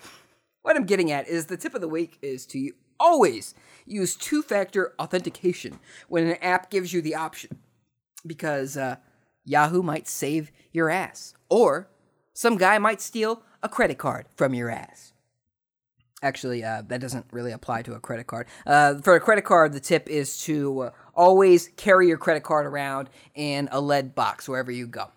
what 0.61 0.77
I'm 0.77 0.85
getting 0.85 1.11
at 1.11 1.27
is 1.27 1.47
the 1.47 1.57
tip 1.57 1.75
of 1.75 1.81
the 1.81 1.89
week 1.89 2.19
is 2.21 2.45
to 2.49 2.73
always 3.01 3.55
use 3.87 4.15
two 4.15 4.43
factor 4.43 4.93
authentication 4.99 5.79
when 6.09 6.27
an 6.27 6.37
app 6.43 6.69
gives 6.69 6.93
you 6.93 7.01
the 7.01 7.15
option 7.15 7.61
because 8.27 8.77
uh, 8.77 8.97
Yahoo 9.47 9.83
might 9.83 10.07
save 10.07 10.53
your 10.71 10.91
ass, 10.91 11.33
or 11.49 11.89
some 12.35 12.59
guy 12.59 12.77
might 12.77 13.01
steal 13.01 13.41
a 13.63 13.71
credit 13.71 13.97
card 13.97 14.27
from 14.37 14.53
your 14.53 14.69
ass. 14.69 15.14
Actually, 16.25 16.65
uh, 16.65 16.81
that 16.89 17.03
doesn't 17.03 17.27
really 17.33 17.53
apply 17.53 17.83
to 17.83 17.93
a 17.93 18.01
credit 18.01 18.27
card. 18.27 18.47
Uh, 18.67 18.95
for 18.95 19.15
a 19.15 19.21
credit 19.21 19.45
card, 19.45 19.75
the 19.75 19.79
tip 19.79 20.09
is 20.09 20.41
to 20.45 20.81
uh, 20.81 20.91
always 21.15 21.69
carry 21.77 22.09
your 22.09 22.17
credit 22.17 22.43
card 22.43 22.65
around 22.65 23.11
in 23.35 23.69
a 23.71 23.79
lead 23.79 24.15
box 24.15 24.49
wherever 24.49 24.71
you 24.71 24.87
go. 24.87 25.09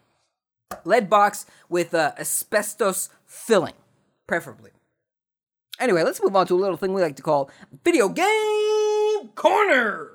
Lead 0.84 1.10
box 1.10 1.46
with 1.70 1.94
uh, 1.94 2.12
asbestos 2.20 3.10
filling, 3.26 3.76
preferably. 4.28 4.72
Anyway, 5.80 6.04
let's 6.04 6.22
move 6.22 6.36
on 6.36 6.46
to 6.46 6.56
a 6.56 6.60
little 6.60 6.76
thing 6.76 6.92
we 6.92 7.02
like 7.02 7.16
to 7.16 7.24
call 7.24 7.50
Video 7.86 8.10
Game 8.10 9.30
Corner. 9.34 10.12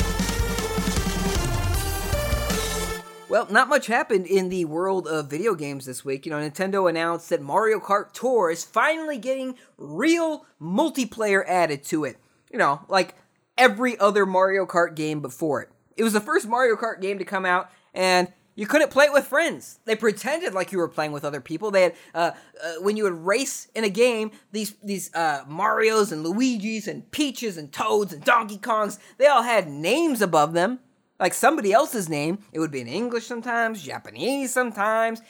Well, 3.33 3.47
not 3.49 3.71
much 3.71 3.87
happened 3.87 4.27
in 4.27 4.51
the 4.51 4.67
world 4.67 5.09
of 5.09 5.31
video 5.31 5.55
games 5.55 5.87
this 5.87 6.05
week. 6.05 6.27
You 6.27 6.33
know, 6.33 6.39
Nintendo 6.39 6.87
announced 6.87 7.31
that 7.31 7.41
Mario 7.41 7.81
Kart 7.81 8.13
Tour 8.13 8.51
is 8.51 8.63
finally 8.63 9.17
getting 9.17 9.57
real 9.79 10.45
multiplayer 10.61 11.43
added 11.49 11.83
to 11.85 12.05
it. 12.05 12.19
You 12.51 12.59
know, 12.59 12.85
like 12.91 13.15
every 13.57 13.99
other 13.99 14.27
Mario 14.27 14.67
Kart 14.67 14.95
game 14.95 15.23
before 15.23 15.63
it. 15.63 15.71
It 15.97 16.05
was 16.05 16.13
the 16.13 16.21
first 16.21 16.47
Mario 16.47 16.77
Kart 16.77 17.01
game 17.01 17.17
to 17.21 17.25
come 17.25 17.47
out, 17.47 17.71
and 17.95 18.31
you 18.55 18.67
couldn't 18.67 18.91
play 18.91 19.07
it 19.07 19.15
with 19.15 19.27
friends. 19.29 19.79
They 19.87 19.97
pretended 19.97 20.53
like 20.53 20.71
you 20.71 20.77
were 20.77 20.87
playing 20.87 21.13
with 21.13 21.25
other 21.25 21.41
people. 21.41 21.71
They 21.71 21.85
had 21.85 21.95
uh, 22.15 22.33
uh, 22.63 22.73
when 22.83 22.99
you 22.99 23.05
would 23.05 23.25
race 23.25 23.67
in 23.75 23.83
a 23.83 23.89
game, 23.89 24.33
these 24.51 24.75
these 24.83 25.11
uh, 25.15 25.45
Mario's 25.49 26.13
and 26.13 26.23
Luigi's 26.23 26.87
and 26.87 27.11
Peaches 27.11 27.57
and 27.57 27.73
Toads 27.73 28.13
and 28.13 28.23
Donkey 28.23 28.59
Kongs. 28.59 28.99
They 29.17 29.27
all 29.27 29.43
had 29.43 29.69
names 29.69 30.21
above 30.21 30.53
them, 30.53 30.81
like 31.23 31.35
somebody 31.35 31.73
else's 31.73 32.09
name. 32.09 32.41
It 32.53 32.59
would 32.59 32.73
be 32.73 32.81
in 32.81 32.89
English 32.89 33.27
sometimes, 33.27 33.81
Japanese 33.81 34.53
sometimes, 34.53 35.23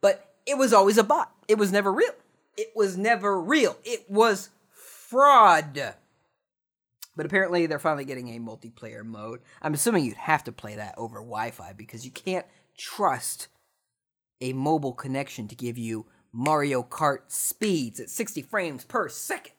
but 0.00 0.32
it 0.46 0.56
was 0.56 0.72
always 0.72 0.96
a 0.96 1.02
bot. 1.02 1.32
It 1.48 1.58
was 1.58 1.72
never 1.72 1.92
real. 1.92 2.12
It 2.56 2.72
was 2.76 2.96
never 2.96 3.38
real. 3.38 3.76
It 3.84 4.08
was 4.08 4.50
fraud. 4.70 5.94
But 7.16 7.26
apparently, 7.26 7.66
they're 7.66 7.80
finally 7.80 8.04
getting 8.04 8.28
a 8.28 8.38
multiplayer 8.38 9.04
mode. 9.04 9.40
I'm 9.60 9.74
assuming 9.74 10.04
you'd 10.04 10.16
have 10.16 10.44
to 10.44 10.52
play 10.52 10.76
that 10.76 10.94
over 10.96 11.16
Wi 11.16 11.50
Fi 11.50 11.72
because 11.72 12.04
you 12.04 12.12
can't 12.12 12.46
trust 12.78 13.48
a 14.40 14.52
mobile 14.52 14.94
connection 14.94 15.48
to 15.48 15.56
give 15.56 15.76
you 15.76 16.06
Mario 16.32 16.84
Kart 16.84 17.22
speeds 17.26 17.98
at 17.98 18.08
60 18.08 18.42
frames 18.42 18.84
per 18.84 19.08
second. 19.08 19.54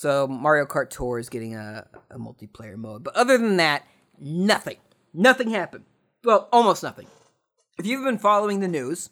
So 0.00 0.26
Mario 0.26 0.64
Kart 0.64 0.88
Tour 0.88 1.18
is 1.18 1.28
getting 1.28 1.54
a, 1.54 1.86
a 2.10 2.18
multiplayer 2.18 2.76
mode. 2.76 3.04
But 3.04 3.14
other 3.16 3.36
than 3.36 3.58
that, 3.58 3.86
nothing. 4.18 4.78
Nothing 5.12 5.50
happened. 5.50 5.84
Well, 6.24 6.48
almost 6.50 6.82
nothing. 6.82 7.06
If 7.78 7.84
you've 7.84 8.02
been 8.02 8.16
following 8.16 8.60
the 8.60 8.68
news, 8.68 9.10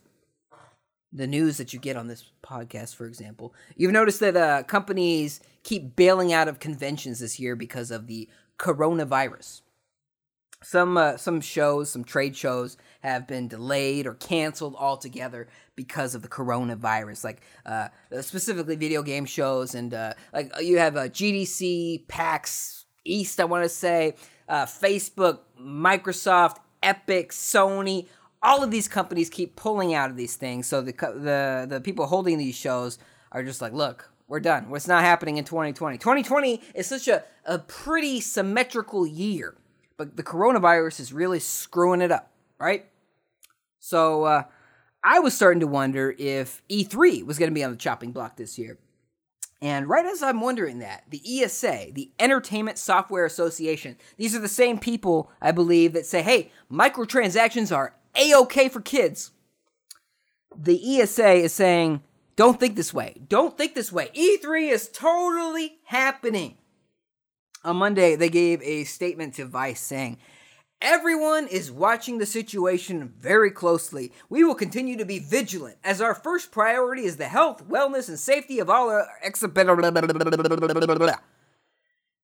the 1.13 1.27
news 1.27 1.59
that 1.59 1.75
you 1.75 1.79
get 1.79 1.99
on 1.99 2.07
this 2.07 2.33
podcast, 2.43 2.95
for 2.95 3.05
example, 3.05 3.53
you've 3.77 3.93
noticed 3.93 4.21
that 4.21 4.35
uh, 4.35 4.63
companies 4.63 5.43
keep 5.63 5.95
bailing 5.95 6.33
out 6.33 6.49
of 6.49 6.59
conventions 6.59 7.19
this 7.19 7.39
year 7.39 7.55
because 7.55 7.91
of 7.91 8.07
the 8.07 8.27
coronavirus 8.59 9.61
some 10.63 10.97
uh, 10.97 11.17
some 11.17 11.41
shows, 11.41 11.91
some 11.91 12.05
trade 12.05 12.37
shows 12.37 12.77
have 13.01 13.27
been 13.27 13.49
delayed 13.49 14.07
or 14.07 14.15
canceled 14.15 14.75
altogether 14.77 15.49
because 15.77 16.15
of 16.15 16.23
the 16.23 16.29
coronavirus. 16.29 17.25
Like 17.25 17.43
uh, 17.65 17.89
specifically 18.21 18.77
video 18.77 19.03
game 19.03 19.25
shows, 19.25 19.75
and 19.75 19.95
uh, 19.95 20.15
like 20.33 20.51
you 20.61 20.79
have 20.79 20.97
uh, 20.97 21.09
GDC, 21.09 22.09
PAX 22.09 22.87
East, 23.05 23.41
I 23.41 23.45
want 23.45 23.65
to 23.65 23.69
say, 23.69 24.17
uh, 24.49 24.67
Facebook, 24.67 25.41
Microsoft, 25.61 26.57
Epic, 26.83 27.31
Sony. 27.31 28.07
All 28.43 28.63
of 28.63 28.71
these 28.71 28.87
companies 28.87 29.31
keep 29.31 29.57
pulling 29.57 29.95
out 29.95 30.11
of 30.11 30.17
these 30.17 30.37
things. 30.37 30.67
So 30.67 30.81
the 30.81 30.93
the 30.93 31.67
the 31.69 31.81
people 31.81 32.07
holding 32.07 32.39
these 32.39 32.57
shows 32.57 32.99
are 33.31 33.45
just 33.45 33.61
like, 33.61 33.73
look, 33.73 34.11
we're 34.27 34.41
done. 34.41 34.71
What's 34.71 34.89
not 34.89 35.03
happening 35.05 35.37
in 35.37 35.45
2020? 35.45 35.99
2020 35.99 36.63
is 36.75 36.87
such 36.87 37.09
a, 37.09 37.25
a 37.45 37.59
pretty 37.59 38.21
symmetrical 38.21 39.07
year 39.07 39.55
but 39.99 40.17
the 40.17 40.23
coronavirus 40.23 41.01
is 41.01 41.13
really 41.13 41.41
screwing 41.41 42.01
it 42.01 42.11
up, 42.11 42.31
right? 42.59 42.87
So 43.81 44.25
uh, 44.25 44.45
I 45.05 45.19
was 45.19 45.35
starting 45.35 45.61
to 45.61 45.67
wonder 45.67 46.15
if 46.19 46.63
E3 46.71 47.27
was 47.27 47.39
going 47.39 47.51
to 47.51 47.55
be 47.55 47.65
on 47.65 47.73
the 47.73 47.77
chopping 47.77 48.13
block 48.13 48.37
this 48.37 48.59
year. 48.59 48.79
And 49.61 49.89
right 49.89 50.07
as 50.07 50.23
I'm 50.23 50.41
wondering 50.41 50.79
that, 50.79 51.05
the 51.11 51.21
ESA, 51.43 51.89
the 51.93 52.13
Entertainment 52.21 52.79
Software 52.79 53.25
Association, 53.25 53.97
these 54.17 54.37
are 54.37 54.41
the 54.41 54.49
same 54.49 54.79
people, 54.79 55.33
I 55.43 55.51
believe, 55.51 55.95
that 55.95 56.07
say, 56.07 56.23
hey, 56.23 56.53
microtransactions 56.73 57.75
are 57.75 57.97
A 58.15 58.35
OK 58.35 58.69
for 58.69 58.81
kids. 58.81 59.33
The 60.57 61.01
ESA 61.01 61.33
is 61.33 61.53
saying, 61.53 62.03
don't 62.37 62.61
think 62.61 62.77
this 62.77 62.95
way. 62.95 63.21
Don't 63.29 63.59
think 63.59 63.75
this 63.75 63.91
way. 63.91 64.11
E3 64.15 64.71
is 64.71 64.89
totally 64.89 65.79
happening. 65.85 66.58
On 67.65 67.77
Monday, 67.77 68.17
they 68.17 68.29
gave 68.29 68.63
a 68.63 68.85
statement 68.85 69.35
to 69.35 69.45
Vice 69.45 69.81
saying, 69.81 70.19
Everyone 70.81 71.49
is 71.49 71.73
watching 71.73 72.19
the 72.19 72.27
situation 72.27 73.13
very 73.19 73.51
closely. 73.51 74.13
We 74.29 74.45
will 74.45 74.55
continue 74.55 74.97
to 74.97 75.05
be 75.05 75.19
vigilant 75.19 75.77
as 75.83 76.01
our 76.01 76.15
first 76.15 76.53
priority 76.53 77.03
is 77.03 77.17
the 77.17 77.25
health, 77.25 77.69
wellness, 77.69 78.09
and 78.09 78.17
safety 78.19 78.61
of 78.61 78.71
all 78.71 78.89
our 78.89 79.09
exhibit. 79.21 79.67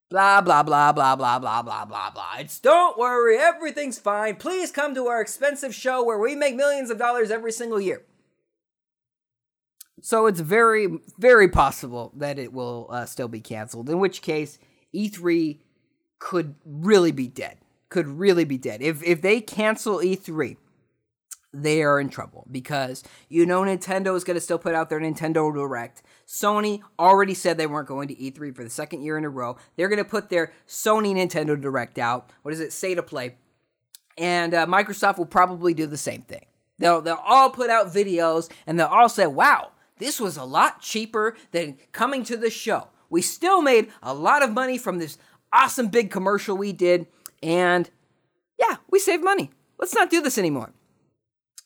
Blah 0.09 0.39
blah 0.39 0.63
blah 0.63 0.93
blah 0.93 1.15
blah 1.17 1.39
blah 1.39 1.61
blah 1.61 1.85
blah 1.85 2.11
blah. 2.11 2.35
It's 2.39 2.59
don't 2.59 2.97
worry, 2.97 3.37
everything's 3.37 3.99
fine. 3.99 4.37
Please 4.37 4.71
come 4.71 4.95
to 4.95 5.07
our 5.07 5.19
expensive 5.19 5.75
show 5.75 6.01
where 6.01 6.19
we 6.19 6.33
make 6.35 6.55
millions 6.55 6.89
of 6.89 6.97
dollars 6.97 7.31
every 7.31 7.51
single 7.51 7.81
year. 7.81 8.03
So 10.01 10.27
it's 10.27 10.39
very, 10.39 10.99
very 11.17 11.49
possible 11.49 12.13
that 12.15 12.37
it 12.37 12.53
will 12.53 12.87
uh, 12.89 13.05
still 13.05 13.27
be 13.27 13.41
canceled. 13.41 13.89
In 13.89 13.99
which 13.99 14.21
case, 14.21 14.59
E3 14.95 15.59
could 16.19 16.55
really 16.65 17.11
be 17.11 17.27
dead. 17.27 17.57
Could 17.89 18.07
really 18.07 18.45
be 18.45 18.57
dead. 18.57 18.81
If 18.81 19.03
if 19.03 19.21
they 19.21 19.41
cancel 19.41 19.97
E3, 19.97 20.57
they 21.53 21.83
are 21.83 21.99
in 21.99 22.09
trouble 22.09 22.45
because 22.51 23.03
you 23.29 23.45
know 23.45 23.61
Nintendo 23.61 24.15
is 24.15 24.23
going 24.23 24.35
to 24.35 24.41
still 24.41 24.57
put 24.57 24.75
out 24.75 24.89
their 24.89 24.99
Nintendo 24.99 25.53
Direct. 25.53 26.01
Sony 26.27 26.81
already 26.99 27.33
said 27.33 27.57
they 27.57 27.67
weren't 27.67 27.87
going 27.87 28.07
to 28.07 28.15
E3 28.15 28.55
for 28.55 28.63
the 28.63 28.69
second 28.69 29.03
year 29.03 29.17
in 29.17 29.25
a 29.25 29.29
row. 29.29 29.57
They're 29.75 29.87
going 29.87 30.03
to 30.03 30.09
put 30.09 30.29
their 30.29 30.51
Sony 30.67 31.13
Nintendo 31.13 31.59
Direct 31.59 31.97
out. 31.97 32.31
What 32.41 32.53
is 32.53 32.59
it? 32.59 32.73
State 32.73 32.97
of 32.97 33.07
Play. 33.07 33.35
And 34.17 34.53
uh, 34.53 34.65
Microsoft 34.65 35.17
will 35.17 35.25
probably 35.25 35.73
do 35.73 35.87
the 35.87 35.97
same 35.97 36.21
thing. 36.21 36.45
They'll 36.77 37.01
they'll 37.01 37.21
all 37.23 37.49
put 37.49 37.69
out 37.69 37.93
videos 37.93 38.51
and 38.67 38.79
they'll 38.79 38.87
all 38.87 39.09
say, 39.09 39.27
"Wow, 39.27 39.71
this 39.99 40.19
was 40.19 40.37
a 40.37 40.43
lot 40.43 40.81
cheaper 40.81 41.37
than 41.51 41.77
coming 41.91 42.23
to 42.25 42.35
the 42.35 42.49
show." 42.49 42.89
We 43.09 43.21
still 43.21 43.61
made 43.61 43.91
a 44.01 44.13
lot 44.13 44.43
of 44.43 44.51
money 44.51 44.77
from 44.77 44.99
this 44.99 45.17
awesome 45.53 45.87
big 45.87 46.11
commercial 46.11 46.57
we 46.57 46.73
did, 46.73 47.07
and 47.41 47.89
yeah, 48.59 48.77
we 48.89 48.99
saved 48.99 49.23
money. 49.23 49.51
Let's 49.77 49.93
not 49.93 50.09
do 50.09 50.21
this 50.21 50.37
anymore. 50.37 50.73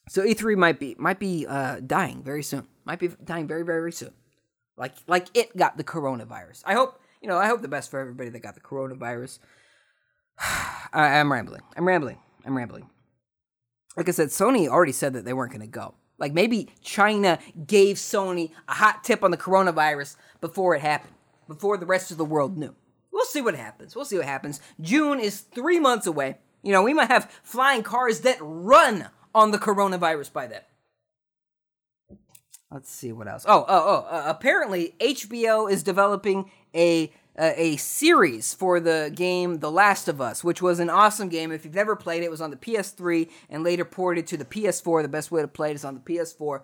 So 0.10 0.24
E3 0.24 0.58
might 0.58 0.80
be 0.80 0.96
might 0.98 1.20
be 1.20 1.46
uh, 1.48 1.80
dying 1.86 2.24
very 2.24 2.44
soon. 2.44 2.68
Might 2.86 3.00
be 3.00 3.10
dying 3.24 3.48
very 3.48 3.64
very 3.64 3.92
soon. 3.92 4.12
Like 4.78 4.94
like 5.08 5.28
it 5.36 5.56
got 5.56 5.78
the 5.78 5.84
coronavirus. 5.84 6.64
I 6.66 6.74
hope 6.74 7.00
you 7.22 7.28
know. 7.28 7.38
I 7.38 7.48
hope 7.48 7.62
the 7.62 7.68
best 7.68 7.92
for 7.92 8.00
everybody 8.00 8.30
that 8.30 8.40
got 8.40 8.56
the 8.56 8.62
coronavirus. 8.62 9.40
I, 10.40 11.20
I'm 11.20 11.32
rambling. 11.32 11.62
I'm 11.78 11.88
rambling. 11.88 12.18
I'm 12.46 12.58
rambling. 12.58 12.90
Like 13.96 14.08
I 14.08 14.12
said, 14.12 14.30
Sony 14.30 14.68
already 14.68 14.94
said 14.94 15.14
that 15.14 15.26
they 15.26 15.34
weren't 15.34 15.52
going 15.52 15.62
to 15.62 15.68
go. 15.68 15.96
Like 16.18 16.34
maybe 16.34 16.70
China 16.82 17.38
gave 17.68 17.98
Sony 17.98 18.52
a 18.68 18.74
hot 18.74 19.04
tip 19.04 19.24
on 19.24 19.32
the 19.32 19.38
coronavirus 19.38 20.16
before 20.42 20.76
it 20.76 20.82
happened 20.82 21.14
before 21.50 21.76
the 21.76 21.86
rest 21.86 22.12
of 22.12 22.18
the 22.18 22.24
world 22.24 22.58
knew. 22.58 22.74
We'll 23.12 23.26
see 23.26 23.42
what 23.42 23.56
happens. 23.56 23.96
We'll 23.96 24.06
see 24.06 24.16
what 24.16 24.26
happens. 24.26 24.62
June 24.80 25.20
is 25.20 25.42
three 25.42 25.80
months 25.80 26.08
away. 26.08 26.38
You 26.64 26.72
know, 26.72 26.84
we 26.84 26.94
might 26.94 27.10
have 27.10 27.30
flying 27.44 27.84
cars 27.84 28.22
that 28.22 28.38
run 28.40 29.10
on 29.36 29.52
the 29.52 29.58
coronavirus 29.58 30.32
by 30.32 30.48
then. 30.48 30.62
Let's 32.72 32.92
see 32.92 33.12
what 33.12 33.28
else. 33.28 33.46
Oh, 33.48 33.66
oh, 33.68 34.06
oh! 34.08 34.16
Uh, 34.16 34.24
apparently, 34.28 34.94
HBO 35.02 35.70
is 35.70 35.82
developing 35.82 36.52
a 36.76 37.12
uh, 37.38 37.54
a 37.56 37.78
series 37.78 38.54
for 38.54 38.80
the 38.80 39.12
game 39.16 39.60
The 39.60 39.72
Last 39.72 40.08
of 40.08 40.22
Us, 40.22 40.44
which 40.44 40.62
was 40.62 40.80
an 40.80 40.90
awesome 40.90 41.30
game. 41.30 41.52
If 41.52 41.66
you've 41.66 41.74
never 41.74 41.96
played 41.96 42.22
it, 42.22 42.26
it 42.26 42.32
was 42.32 42.42
on 42.42 42.52
the 42.52 42.58
PS3 42.58 43.30
and 43.50 43.64
later 43.64 43.86
ported 43.86 44.28
to 44.28 44.38
the 44.38 44.46
PS4. 44.46 45.02
The 45.02 45.08
best 45.08 45.32
way 45.32 45.42
to 45.42 45.48
play 45.48 45.72
it 45.72 45.76
is 45.76 45.86
on 45.86 45.96
the 45.96 46.02
PS4. 46.02 46.62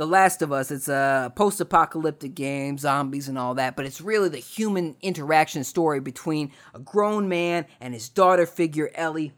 The 0.00 0.06
Last 0.06 0.40
of 0.40 0.50
Us. 0.50 0.70
It's 0.70 0.88
a 0.88 1.30
post 1.36 1.60
apocalyptic 1.60 2.34
game, 2.34 2.78
zombies 2.78 3.28
and 3.28 3.36
all 3.36 3.56
that, 3.56 3.76
but 3.76 3.84
it's 3.84 4.00
really 4.00 4.30
the 4.30 4.38
human 4.38 4.96
interaction 5.02 5.62
story 5.62 6.00
between 6.00 6.52
a 6.72 6.78
grown 6.78 7.28
man 7.28 7.66
and 7.82 7.92
his 7.92 8.08
daughter 8.08 8.46
figure, 8.46 8.90
Ellie. 8.94 9.34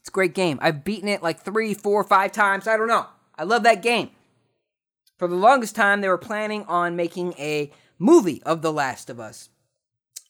It's 0.00 0.10
a 0.10 0.12
great 0.12 0.34
game. 0.34 0.58
I've 0.60 0.84
beaten 0.84 1.08
it 1.08 1.22
like 1.22 1.40
three, 1.40 1.72
four, 1.72 2.04
five 2.04 2.32
times. 2.32 2.66
I 2.66 2.76
don't 2.76 2.86
know. 2.86 3.06
I 3.34 3.44
love 3.44 3.62
that 3.62 3.80
game. 3.80 4.10
For 5.16 5.26
the 5.26 5.36
longest 5.36 5.74
time, 5.74 6.02
they 6.02 6.08
were 6.08 6.18
planning 6.18 6.64
on 6.64 6.94
making 6.94 7.32
a 7.38 7.70
movie 7.98 8.42
of 8.42 8.60
The 8.60 8.74
Last 8.74 9.08
of 9.08 9.20
Us. 9.20 9.48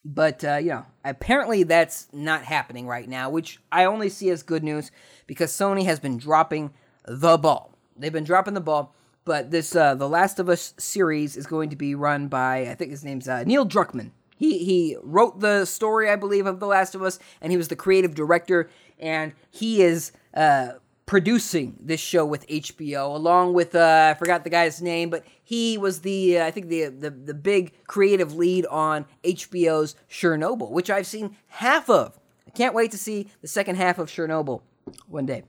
But, 0.05 0.45
uh, 0.45 0.59
you 0.59 0.69
know, 0.69 0.87
apparently 1.05 1.65
that's 1.65 2.07
not 2.13 2.45
happening 2.45 2.87
right 2.87 3.09
now, 3.09 3.29
which 3.29 3.59
I 3.73 3.87
only 3.87 4.09
see 4.09 4.31
as 4.31 4.45
good 4.45 4.63
news 4.63 4.93
because 5.27 5.51
Sony 5.51 5.85
has 5.87 5.99
been 5.99 6.17
dropping 6.17 6.73
the 7.05 7.37
ball. 7.39 7.77
They've 7.97 8.13
been 8.13 8.23
dropping 8.23 8.55
the 8.55 8.61
ball, 8.61 8.95
but 9.25 9.51
this, 9.51 9.75
uh, 9.77 9.95
The 9.95 10.09
Last 10.09 10.39
of 10.39 10.49
Us 10.49 10.75
series 10.79 11.37
is 11.37 11.47
going 11.47 11.71
to 11.71 11.77
be 11.77 11.95
run 11.95 12.29
by, 12.29 12.69
I 12.69 12.75
think 12.75 12.91
his 12.91 13.05
name's 13.05 13.29
uh, 13.29 13.45
Neil 13.45 13.67
Druckmann. 13.67 14.11
He, 14.37 14.59
he 14.59 14.97
wrote 15.03 15.41
the 15.41 15.65
story, 15.65 16.11
I 16.11 16.17
believe, 16.17 16.47
of 16.47 16.59
The 16.59 16.67
Last 16.67 16.95
of 16.95 17.03
Us, 17.03 17.19
and 17.41 17.53
he 17.53 17.57
was 17.57 17.69
the 17.69 17.77
creative 17.77 18.15
director, 18.15 18.69
and 18.99 19.33
he 19.51 19.83
is 19.83 20.11
uh, 20.35 20.73
producing 21.07 21.77
this 21.81 22.01
show 22.01 22.25
with 22.25 22.47
HBO, 22.49 23.15
along 23.15 23.55
with 23.55 23.75
uh, 23.75 24.15
I 24.15 24.19
forgot 24.19 24.45
the 24.45 24.51
guy's 24.51 24.83
name, 24.83 25.11
but 25.11 25.25
he 25.45 25.77
was 25.79 26.01
the 26.01 26.39
uh, 26.39 26.47
I 26.47 26.51
think 26.51 26.69
the, 26.69 26.87
the 26.87 27.11
the 27.11 27.35
big 27.35 27.73
creative 27.87 28.35
lead 28.35 28.67
on 28.67 29.05
HBO's 29.23 29.95
Chernobyl, 30.11 30.71
which 30.71 30.91
I've 30.91 31.07
seen 31.07 31.37
half 31.49 31.91
of. 31.91 32.19
I 32.47 32.51
can't 32.51 32.75
wait 32.75 32.91
to 32.93 32.99
see 32.99 33.29
the 33.43 33.49
second 33.49 33.77
half 33.77 33.99
of 33.99 34.09
Chernobyl 34.09 34.63
one 35.07 35.27
day. 35.27 35.45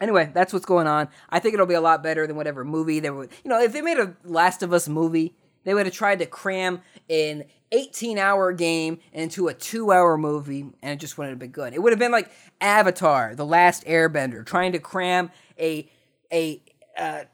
Anyway, 0.00 0.30
that's 0.34 0.52
what's 0.52 0.66
going 0.66 0.86
on. 0.86 1.08
I 1.30 1.38
think 1.38 1.54
it'll 1.54 1.66
be 1.66 1.74
a 1.74 1.80
lot 1.80 2.02
better 2.02 2.26
than 2.26 2.36
whatever 2.36 2.64
movie 2.64 3.00
they 3.00 3.10
would. 3.10 3.30
You 3.44 3.50
know, 3.50 3.60
if 3.60 3.72
they 3.72 3.80
made 3.80 3.98
a 3.98 4.14
Last 4.24 4.62
of 4.62 4.72
Us 4.72 4.88
movie, 4.88 5.34
they 5.64 5.74
would 5.74 5.86
have 5.86 5.94
tried 5.94 6.18
to 6.18 6.26
cram 6.26 6.80
an 7.08 7.44
18 7.72 8.18
hour 8.18 8.52
game 8.52 8.98
into 9.12 9.48
a 9.48 9.54
two 9.54 9.90
hour 9.92 10.16
movie, 10.18 10.60
and 10.82 10.92
it 10.92 11.00
just 11.00 11.16
wouldn't 11.16 11.32
have 11.32 11.38
been 11.38 11.50
good. 11.50 11.72
It 11.72 11.82
would 11.82 11.92
have 11.92 11.98
been 11.98 12.12
like 12.12 12.30
Avatar, 12.60 13.34
The 13.34 13.46
Last 13.46 13.84
Airbender, 13.84 14.44
trying 14.44 14.72
to 14.72 14.78
cram 14.78 15.30
a 15.58 15.88
a 16.32 16.62
uh, 16.96 17.24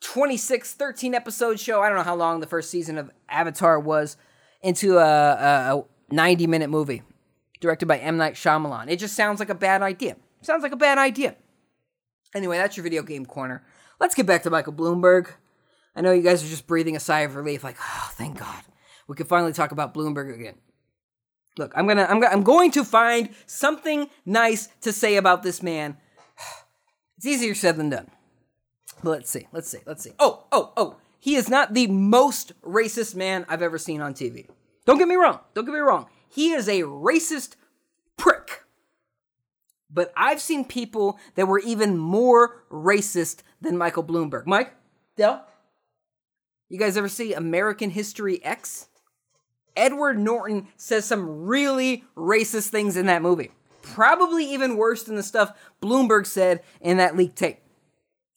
26, 0.00 0.74
13 0.74 1.14
episode 1.14 1.58
show. 1.58 1.80
I 1.80 1.88
don't 1.88 1.96
know 1.96 2.04
how 2.04 2.14
long 2.16 2.40
the 2.40 2.46
first 2.46 2.70
season 2.70 2.98
of 2.98 3.10
Avatar 3.28 3.78
was 3.78 4.16
into 4.62 4.98
a, 4.98 5.02
a, 5.02 5.78
a 5.78 5.84
90 6.10 6.46
minute 6.46 6.70
movie 6.70 7.02
directed 7.60 7.86
by 7.86 7.98
M. 7.98 8.16
Night 8.16 8.34
Shyamalan. 8.34 8.90
It 8.90 8.96
just 8.96 9.14
sounds 9.14 9.38
like 9.38 9.48
a 9.48 9.54
bad 9.54 9.82
idea. 9.82 10.16
Sounds 10.42 10.62
like 10.62 10.72
a 10.72 10.76
bad 10.76 10.98
idea. 10.98 11.36
Anyway, 12.34 12.56
that's 12.56 12.76
your 12.76 12.84
video 12.84 13.02
game 13.02 13.26
corner. 13.26 13.64
Let's 14.00 14.14
get 14.14 14.26
back 14.26 14.42
to 14.44 14.50
Michael 14.50 14.72
Bloomberg. 14.72 15.32
I 15.94 16.00
know 16.00 16.12
you 16.12 16.22
guys 16.22 16.42
are 16.44 16.48
just 16.48 16.66
breathing 16.66 16.96
a 16.96 17.00
sigh 17.00 17.20
of 17.20 17.36
relief, 17.36 17.62
like, 17.62 17.76
oh, 17.80 18.10
thank 18.14 18.38
God, 18.38 18.62
we 19.06 19.14
can 19.14 19.26
finally 19.26 19.52
talk 19.52 19.72
about 19.72 19.92
Bloomberg 19.92 20.34
again. 20.34 20.54
Look, 21.58 21.72
I'm 21.76 21.86
gonna, 21.86 22.04
I'm 22.08 22.18
gonna, 22.18 22.32
I'm 22.32 22.42
going 22.42 22.70
to 22.72 22.84
find 22.84 23.28
something 23.46 24.08
nice 24.24 24.68
to 24.80 24.92
say 24.92 25.16
about 25.16 25.42
this 25.42 25.62
man. 25.62 25.96
It's 27.18 27.26
easier 27.26 27.54
said 27.54 27.76
than 27.76 27.90
done. 27.90 28.10
But 29.00 29.10
let's 29.10 29.30
see, 29.30 29.46
let's 29.52 29.68
see, 29.68 29.78
let's 29.86 30.02
see. 30.02 30.10
Oh, 30.18 30.44
oh, 30.50 30.72
oh, 30.76 30.96
he 31.20 31.36
is 31.36 31.48
not 31.48 31.72
the 31.72 31.86
most 31.86 32.52
racist 32.62 33.14
man 33.14 33.46
I've 33.48 33.62
ever 33.62 33.78
seen 33.78 34.00
on 34.00 34.12
TV. 34.12 34.48
Don't 34.86 34.98
get 34.98 35.06
me 35.06 35.14
wrong. 35.14 35.38
Don't 35.54 35.64
get 35.64 35.72
me 35.72 35.78
wrong. 35.78 36.06
He 36.28 36.50
is 36.50 36.68
a 36.68 36.80
racist. 36.80 37.54
But 39.92 40.12
I've 40.16 40.40
seen 40.40 40.64
people 40.64 41.18
that 41.34 41.46
were 41.46 41.58
even 41.60 41.98
more 41.98 42.64
racist 42.70 43.42
than 43.60 43.76
Michael 43.76 44.04
Bloomberg. 44.04 44.46
Mike, 44.46 44.72
Dell, 45.16 45.46
you 46.68 46.78
guys 46.78 46.96
ever 46.96 47.08
see 47.08 47.34
American 47.34 47.90
History 47.90 48.42
X? 48.42 48.88
Edward 49.76 50.18
Norton 50.18 50.68
says 50.76 51.04
some 51.04 51.44
really 51.44 52.04
racist 52.16 52.68
things 52.68 52.96
in 52.96 53.06
that 53.06 53.22
movie. 53.22 53.50
Probably 53.82 54.44
even 54.52 54.76
worse 54.76 55.02
than 55.02 55.16
the 55.16 55.22
stuff 55.22 55.52
Bloomberg 55.82 56.26
said 56.26 56.62
in 56.80 56.96
that 56.98 57.16
leaked 57.16 57.36
tape. 57.36 57.58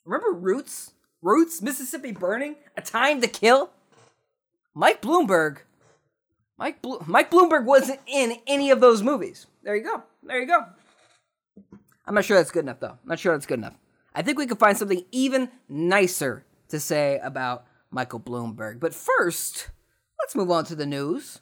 Remember 0.05 0.31
Roots? 0.31 0.91
Roots, 1.21 1.61
Mississippi 1.61 2.11
Burning, 2.11 2.55
A 2.77 2.81
Time 2.81 3.21
to 3.21 3.27
Kill? 3.27 3.71
Mike 4.73 5.01
Bloomberg. 5.01 5.59
Mike 6.57 6.81
Blo- 6.81 7.03
Mike 7.07 7.31
Bloomberg 7.31 7.65
wasn't 7.65 7.99
in 8.05 8.37
any 8.47 8.69
of 8.71 8.79
those 8.79 9.01
movies. 9.01 9.47
There 9.63 9.75
you 9.75 9.83
go. 9.83 10.03
There 10.23 10.39
you 10.39 10.47
go. 10.47 10.65
I'm 12.07 12.13
not 12.13 12.25
sure 12.25 12.37
that's 12.37 12.51
good 12.51 12.63
enough 12.65 12.79
though. 12.79 12.89
I'm 12.89 13.07
not 13.07 13.19
sure 13.19 13.33
that's 13.33 13.45
good 13.45 13.59
enough. 13.59 13.77
I 14.13 14.21
think 14.21 14.37
we 14.37 14.45
could 14.45 14.59
find 14.59 14.77
something 14.77 15.03
even 15.11 15.49
nicer 15.67 16.45
to 16.69 16.79
say 16.79 17.19
about 17.23 17.65
Michael 17.91 18.19
Bloomberg. 18.19 18.79
But 18.79 18.93
first, 18.93 19.69
let's 20.19 20.35
move 20.35 20.51
on 20.51 20.65
to 20.65 20.75
the 20.75 20.85
news. 20.85 21.41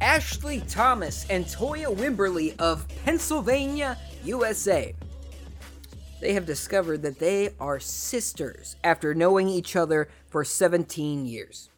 Ashley 0.00 0.60
Thomas 0.68 1.24
and 1.30 1.46
Toya 1.46 1.96
Wimberly 1.96 2.54
of 2.58 2.86
Pennsylvania, 3.04 3.96
USA. 4.24 4.94
They 6.22 6.34
have 6.34 6.46
discovered 6.46 7.02
that 7.02 7.18
they 7.18 7.50
are 7.58 7.80
sisters 7.80 8.76
after 8.84 9.12
knowing 9.12 9.48
each 9.48 9.74
other 9.74 10.08
for 10.28 10.44
17 10.44 11.26
years. 11.26 11.68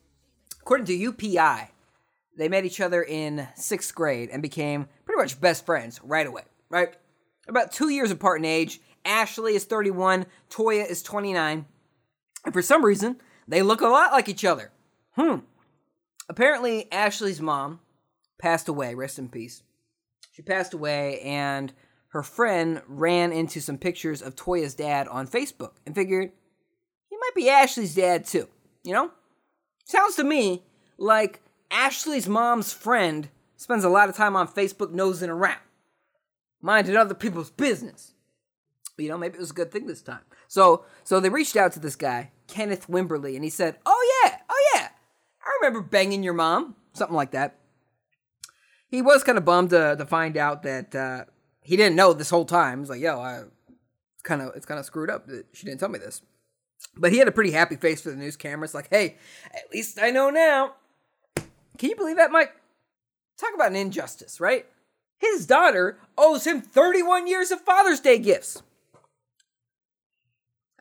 According 0.60 0.84
to 0.86 1.12
UPI, 1.12 1.68
they 2.36 2.50
met 2.50 2.66
each 2.66 2.78
other 2.78 3.02
in 3.02 3.48
sixth 3.56 3.94
grade 3.94 4.28
and 4.30 4.42
became 4.42 4.86
pretty 5.06 5.22
much 5.22 5.40
best 5.40 5.64
friends 5.64 5.98
right 6.04 6.26
away, 6.26 6.42
right? 6.68 6.94
About 7.48 7.72
two 7.72 7.88
years 7.88 8.10
apart 8.10 8.38
in 8.38 8.44
age. 8.44 8.82
Ashley 9.06 9.54
is 9.54 9.64
31, 9.64 10.26
Toya 10.50 10.90
is 10.90 11.02
29. 11.02 11.64
And 12.44 12.52
for 12.52 12.60
some 12.60 12.84
reason, 12.84 13.22
they 13.48 13.62
look 13.62 13.80
a 13.80 13.88
lot 13.88 14.12
like 14.12 14.28
each 14.28 14.44
other. 14.44 14.72
Hmm. 15.12 15.36
Apparently, 16.28 16.92
Ashley's 16.92 17.40
mom 17.40 17.80
passed 18.36 18.68
away, 18.68 18.94
rest 18.94 19.18
in 19.18 19.30
peace. 19.30 19.62
She 20.32 20.42
passed 20.42 20.74
away, 20.74 21.20
and 21.20 21.72
her 22.14 22.22
friend 22.22 22.80
ran 22.86 23.32
into 23.32 23.60
some 23.60 23.76
pictures 23.76 24.22
of 24.22 24.36
Toya's 24.36 24.74
dad 24.74 25.08
on 25.08 25.26
Facebook 25.26 25.72
and 25.84 25.96
figured 25.96 26.30
he 27.10 27.16
might 27.16 27.34
be 27.34 27.50
Ashley's 27.50 27.96
dad 27.96 28.24
too. 28.24 28.48
You 28.84 28.92
know? 28.92 29.10
Sounds 29.84 30.14
to 30.14 30.24
me 30.24 30.62
like 30.96 31.42
Ashley's 31.72 32.28
mom's 32.28 32.72
friend 32.72 33.28
spends 33.56 33.82
a 33.82 33.88
lot 33.88 34.08
of 34.08 34.14
time 34.14 34.36
on 34.36 34.46
Facebook 34.46 34.92
nosing 34.92 35.28
around, 35.28 35.58
minding 36.62 36.96
other 36.96 37.14
people's 37.14 37.50
business. 37.50 38.12
But, 38.96 39.02
you 39.02 39.08
know, 39.08 39.18
maybe 39.18 39.34
it 39.34 39.40
was 39.40 39.50
a 39.50 39.54
good 39.54 39.72
thing 39.72 39.88
this 39.88 40.00
time. 40.00 40.22
So, 40.46 40.84
so 41.02 41.18
they 41.18 41.30
reached 41.30 41.56
out 41.56 41.72
to 41.72 41.80
this 41.80 41.96
guy, 41.96 42.30
Kenneth 42.46 42.86
Wimberly, 42.86 43.34
and 43.34 43.42
he 43.42 43.50
said, 43.50 43.78
"Oh 43.84 44.22
yeah, 44.24 44.36
oh 44.48 44.70
yeah, 44.74 44.88
I 45.44 45.58
remember 45.60 45.80
banging 45.80 46.22
your 46.22 46.34
mom, 46.34 46.76
something 46.92 47.16
like 47.16 47.32
that." 47.32 47.58
He 48.86 49.02
was 49.02 49.24
kind 49.24 49.36
of 49.36 49.44
bummed 49.44 49.70
to, 49.70 49.96
to 49.96 50.06
find 50.06 50.36
out 50.36 50.62
that 50.62 50.94
uh, 50.94 51.24
he 51.64 51.76
didn't 51.76 51.96
know 51.96 52.12
this 52.12 52.30
whole 52.30 52.44
time. 52.44 52.80
He's 52.80 52.90
like, 52.90 53.00
"Yo, 53.00 53.18
I, 53.18 53.38
it's 53.38 54.22
kind 54.22 54.42
of 54.42 54.54
it's 54.54 54.66
kind 54.66 54.78
of 54.78 54.86
screwed 54.86 55.10
up 55.10 55.26
that 55.26 55.46
she 55.52 55.66
didn't 55.66 55.80
tell 55.80 55.88
me 55.88 55.98
this." 55.98 56.22
But 56.96 57.10
he 57.10 57.18
had 57.18 57.26
a 57.26 57.32
pretty 57.32 57.50
happy 57.50 57.76
face 57.76 58.02
for 58.02 58.10
the 58.10 58.16
news 58.16 58.36
cameras, 58.36 58.74
like, 58.74 58.88
"Hey, 58.90 59.16
at 59.52 59.72
least 59.72 59.98
I 60.00 60.10
know 60.10 60.30
now." 60.30 60.74
Can 61.78 61.90
you 61.90 61.96
believe 61.96 62.16
that, 62.16 62.30
Mike? 62.30 62.52
Talk 63.36 63.50
about 63.54 63.70
an 63.70 63.76
injustice, 63.76 64.38
right? 64.38 64.66
His 65.18 65.46
daughter 65.46 65.98
owes 66.16 66.46
him 66.46 66.60
31 66.60 67.26
years 67.26 67.50
of 67.50 67.60
Father's 67.62 67.98
Day 67.98 68.18
gifts. 68.18 68.62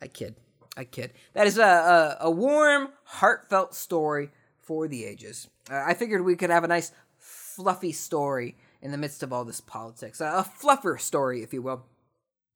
I 0.01 0.07
kid. 0.07 0.35
I 0.75 0.83
kid. 0.83 1.13
That 1.33 1.47
is 1.47 1.57
a, 1.57 1.63
a, 1.63 2.17
a 2.21 2.31
warm, 2.31 2.89
heartfelt 3.05 3.73
story 3.73 4.29
for 4.59 4.87
the 4.87 5.05
ages. 5.05 5.47
Uh, 5.71 5.81
I 5.85 5.93
figured 5.93 6.23
we 6.23 6.35
could 6.35 6.49
have 6.49 6.63
a 6.63 6.67
nice, 6.67 6.91
fluffy 7.17 7.91
story 7.91 8.55
in 8.83 8.91
the 8.91 8.97
midst 8.97 9.23
of 9.23 9.31
all 9.31 9.45
this 9.45 9.61
politics. 9.61 10.19
A 10.19 10.45
fluffer 10.61 10.99
story, 10.99 11.41
if 11.41 11.53
you 11.53 11.61
will. 11.61 11.85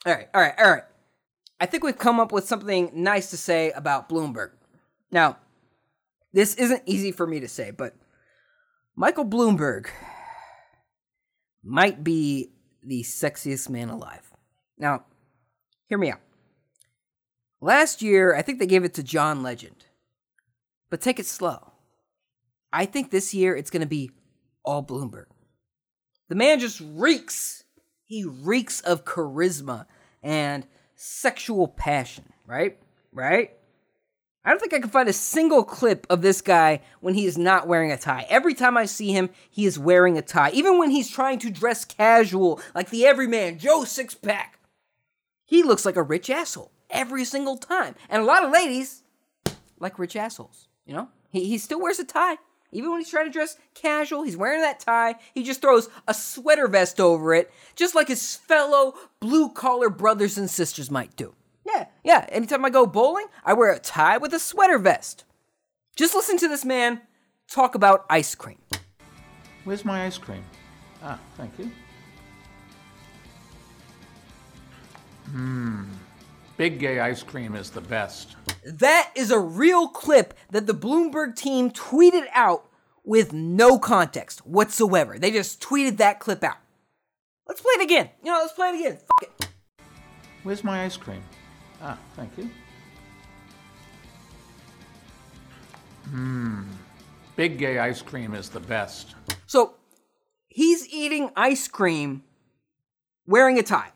All 0.05 0.13
right, 0.13 0.27
all 0.35 0.41
right, 0.41 0.53
all 0.59 0.69
right. 0.69 0.83
I 1.59 1.65
think 1.65 1.83
we've 1.83 1.97
come 1.97 2.19
up 2.19 2.31
with 2.31 2.45
something 2.45 2.91
nice 2.93 3.31
to 3.31 3.37
say 3.37 3.71
about 3.71 4.09
Bloomberg. 4.09 4.51
Now, 5.09 5.37
this 6.33 6.53
isn't 6.55 6.83
easy 6.85 7.11
for 7.13 7.25
me 7.25 7.39
to 7.39 7.47
say, 7.47 7.71
but 7.71 7.95
Michael 8.95 9.25
Bloomberg 9.25 9.87
might 11.63 12.03
be 12.03 12.51
the 12.83 13.03
sexiest 13.03 13.69
man 13.69 13.89
alive. 13.89 14.29
Now, 14.77 15.05
hear 15.87 15.97
me 15.97 16.11
out. 16.11 16.19
Last 17.61 18.01
year, 18.01 18.35
I 18.35 18.41
think 18.41 18.59
they 18.59 18.67
gave 18.67 18.83
it 18.83 18.93
to 18.95 19.03
John 19.03 19.41
Legend. 19.41 19.85
But 20.89 21.01
take 21.01 21.19
it 21.19 21.25
slow. 21.25 21.71
I 22.71 22.85
think 22.85 23.11
this 23.11 23.33
year 23.33 23.55
it's 23.55 23.69
going 23.69 23.81
to 23.81 23.87
be 23.87 24.11
all 24.63 24.83
Bloomberg. 24.83 25.25
The 26.29 26.35
man 26.35 26.59
just 26.59 26.81
reeks. 26.81 27.63
He 28.03 28.23
reeks 28.23 28.81
of 28.81 29.05
charisma 29.05 29.85
and 30.23 30.65
sexual 30.95 31.67
passion, 31.67 32.31
right? 32.45 32.77
Right? 33.11 33.51
I 34.47 34.51
don't 34.51 34.59
think 34.59 34.73
I 34.73 34.79
can 34.79 34.89
find 34.89 35.09
a 35.09 35.13
single 35.13 35.65
clip 35.65 36.07
of 36.09 36.21
this 36.21 36.39
guy 36.39 36.79
when 37.01 37.15
he 37.15 37.25
is 37.25 37.37
not 37.37 37.67
wearing 37.67 37.91
a 37.91 37.97
tie. 37.97 38.25
Every 38.29 38.53
time 38.53 38.77
I 38.77 38.85
see 38.85 39.11
him, 39.11 39.29
he 39.49 39.65
is 39.65 39.77
wearing 39.77 40.17
a 40.17 40.21
tie. 40.21 40.51
Even 40.51 40.79
when 40.79 40.89
he's 40.89 41.09
trying 41.09 41.39
to 41.39 41.49
dress 41.49 41.83
casual, 41.83 42.61
like 42.73 42.89
the 42.89 43.05
everyman, 43.05 43.59
Joe 43.59 43.81
Sixpack, 43.81 44.55
he 45.43 45.63
looks 45.63 45.85
like 45.85 45.97
a 45.97 46.03
rich 46.03 46.29
asshole 46.29 46.71
every 46.89 47.25
single 47.25 47.57
time. 47.57 47.95
And 48.09 48.21
a 48.21 48.25
lot 48.25 48.45
of 48.45 48.51
ladies 48.51 49.03
like 49.79 49.99
rich 49.99 50.15
assholes, 50.15 50.69
you 50.85 50.93
know? 50.93 51.09
He, 51.29 51.43
he 51.45 51.57
still 51.57 51.81
wears 51.81 51.99
a 51.99 52.05
tie. 52.05 52.37
Even 52.71 52.91
when 52.91 52.99
he's 52.99 53.09
trying 53.09 53.25
to 53.25 53.31
dress 53.31 53.57
casual, 53.73 54.23
he's 54.23 54.35
wearing 54.37 54.61
that 54.61 54.79
tie. 54.79 55.15
He 55.33 55.43
just 55.43 55.61
throws 55.61 55.89
a 56.07 56.13
sweater 56.13 56.67
vest 56.67 56.99
over 56.99 57.33
it, 57.33 57.51
just 57.75 57.95
like 57.95 58.09
his 58.09 58.35
fellow 58.35 58.93
blue 59.19 59.49
collar 59.49 59.89
brothers 59.89 60.37
and 60.37 60.49
sisters 60.49 60.91
might 60.91 61.15
do. 61.15 61.33
Yeah, 61.65 61.85
yeah. 62.03 62.25
Anytime 62.29 62.65
I 62.65 62.69
go 62.69 62.85
bowling, 62.85 63.27
I 63.43 63.53
wear 63.53 63.71
a 63.71 63.79
tie 63.79 64.17
with 64.17 64.33
a 64.33 64.39
sweater 64.39 64.77
vest. 64.77 65.23
Just 65.95 66.13
listen 66.13 66.37
to 66.37 66.47
this 66.47 66.65
man 66.65 67.01
talk 67.49 67.75
about 67.75 68.05
ice 68.09 68.35
cream. 68.35 68.59
Where's 69.63 69.85
my 69.85 70.05
ice 70.05 70.17
cream? 70.17 70.43
Ah, 71.03 71.19
thank 71.35 71.57
you. 71.57 71.71
Mmm. 75.31 75.85
Big 76.57 76.79
gay 76.79 76.99
ice 76.99 77.21
cream 77.21 77.55
is 77.55 77.69
the 77.69 77.81
best. 77.81 78.35
That 78.67 79.11
is 79.15 79.31
a 79.31 79.39
real 79.39 79.87
clip 79.87 80.33
that 80.51 80.67
the 80.67 80.73
Bloomberg 80.73 81.37
team 81.37 81.71
tweeted 81.71 82.25
out 82.33 82.67
with 83.05 83.31
no 83.31 83.79
context 83.79 84.45
whatsoever. 84.45 85.17
They 85.17 85.31
just 85.31 85.61
tweeted 85.61 85.97
that 85.97 86.19
clip 86.19 86.43
out. 86.43 86.57
Let's 87.47 87.61
play 87.61 87.71
it 87.75 87.83
again. 87.83 88.09
You 88.21 88.31
know, 88.33 88.39
let's 88.39 88.51
play 88.51 88.69
it 88.69 88.75
again. 88.75 88.97
Fuck 88.97 89.23
it. 89.23 89.49
Where's 90.43 90.65
my 90.65 90.83
ice 90.83 90.97
cream? 90.97 91.23
Ah, 91.81 91.97
thank 92.17 92.37
you. 92.37 92.49
Mmm. 96.09 96.65
Big 97.37 97.57
gay 97.57 97.79
ice 97.79 98.01
cream 98.01 98.33
is 98.33 98.49
the 98.49 98.59
best. 98.59 99.15
So 99.45 99.75
he's 100.49 100.85
eating 100.89 101.29
ice 101.37 101.69
cream 101.69 102.23
wearing 103.25 103.59
a 103.59 103.63
tie. 103.63 103.91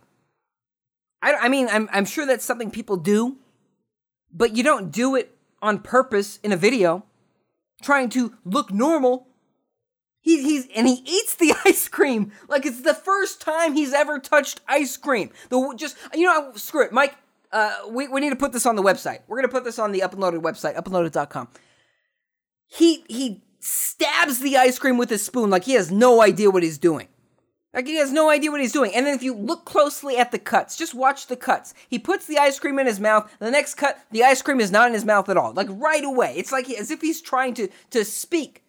I, 1.22 1.34
I 1.34 1.50
mean, 1.50 1.68
I'm, 1.70 1.90
I'm 1.92 2.06
sure 2.06 2.26
that's 2.26 2.46
something 2.46 2.72
people 2.72 2.96
do, 2.96 3.38
but 4.34 4.56
you 4.56 4.64
don't 4.64 4.92
do 4.92 5.16
it 5.16 5.36
on 5.62 5.80
purpose 5.80 6.40
in 6.44 6.52
a 6.52 6.58
video 6.58 7.04
trying 7.82 8.10
to 8.10 8.34
look 8.46 8.72
normal. 8.72 9.28
He, 10.22 10.44
he's 10.44 10.68
and 10.76 10.88
he 10.88 11.02
eats 11.06 11.36
the 11.36 11.54
ice 11.66 11.88
cream 11.88 12.32
like 12.48 12.66
it's 12.66 12.82
the 12.82 12.94
first 12.94 13.42
time 13.42 13.74
he's 13.74 13.94
ever 13.94 14.20
touched 14.20 14.62
ice 14.68 14.98
cream. 14.98 15.32
The 15.50 15.74
just 15.76 15.98
you 16.14 16.26
know 16.26 16.52
screw 16.56 16.86
it, 16.86 16.92
Mike. 16.92 17.16
Uh, 17.52 17.76
we 17.90 18.08
we 18.08 18.22
need 18.22 18.30
to 18.30 18.36
put 18.36 18.54
this 18.54 18.66
on 18.66 18.76
the 18.76 18.84
website. 18.84 19.20
We're 19.28 19.38
gonna 19.38 19.50
put 19.50 19.64
this 19.64 19.80
on 19.80 19.92
the 19.92 20.02
Uploaded 20.02 20.42
website, 20.42 20.76
uploaded.com. 20.76 21.48
He 22.68 23.04
he 23.08 23.42
stabs 23.60 24.40
the 24.40 24.58
ice 24.58 24.80
cream 24.80 24.98
with 24.98 25.10
his 25.10 25.24
spoon 25.24 25.50
like 25.50 25.66
he 25.66 25.74
has 25.74 25.92
no 25.92 26.22
idea 26.22 26.50
what 26.50 26.64
he's 26.64 26.78
doing. 26.78 27.08
Like 27.74 27.88
he 27.88 27.96
has 27.96 28.12
no 28.12 28.30
idea 28.30 28.52
what 28.52 28.60
he's 28.60 28.74
doing. 28.74 28.94
And 28.94 29.06
then 29.06 29.16
if 29.16 29.24
you 29.24 29.34
look 29.34 29.64
closely 29.64 30.18
at 30.18 30.32
the 30.32 30.40
cuts, 30.40 30.76
just 30.76 30.94
watch 30.94 31.28
the 31.28 31.38
cuts. 31.38 31.74
He 31.88 31.98
puts 31.98 32.26
the 32.26 32.38
ice 32.38 32.60
cream 32.60 32.80
in 32.80 32.88
his 32.88 33.00
mouth. 33.00 33.34
The 33.40 33.50
next 33.50 33.76
cut, 33.76 33.98
the 34.12 34.24
ice 34.24 34.42
cream 34.42 34.60
is 34.60 34.72
not 34.72 34.88
in 34.88 34.94
his 34.94 35.06
mouth 35.06 35.30
at 35.30 35.38
all. 35.38 35.54
Like 35.54 35.68
right 35.70 36.04
away. 36.04 36.34
It's 36.36 36.52
like 36.52 36.68
he, 36.68 36.76
as 36.76 36.92
if 36.92 37.00
he's 37.00 37.22
trying 37.22 37.54
to 37.56 37.70
to 37.92 38.04
speak. 38.04 38.64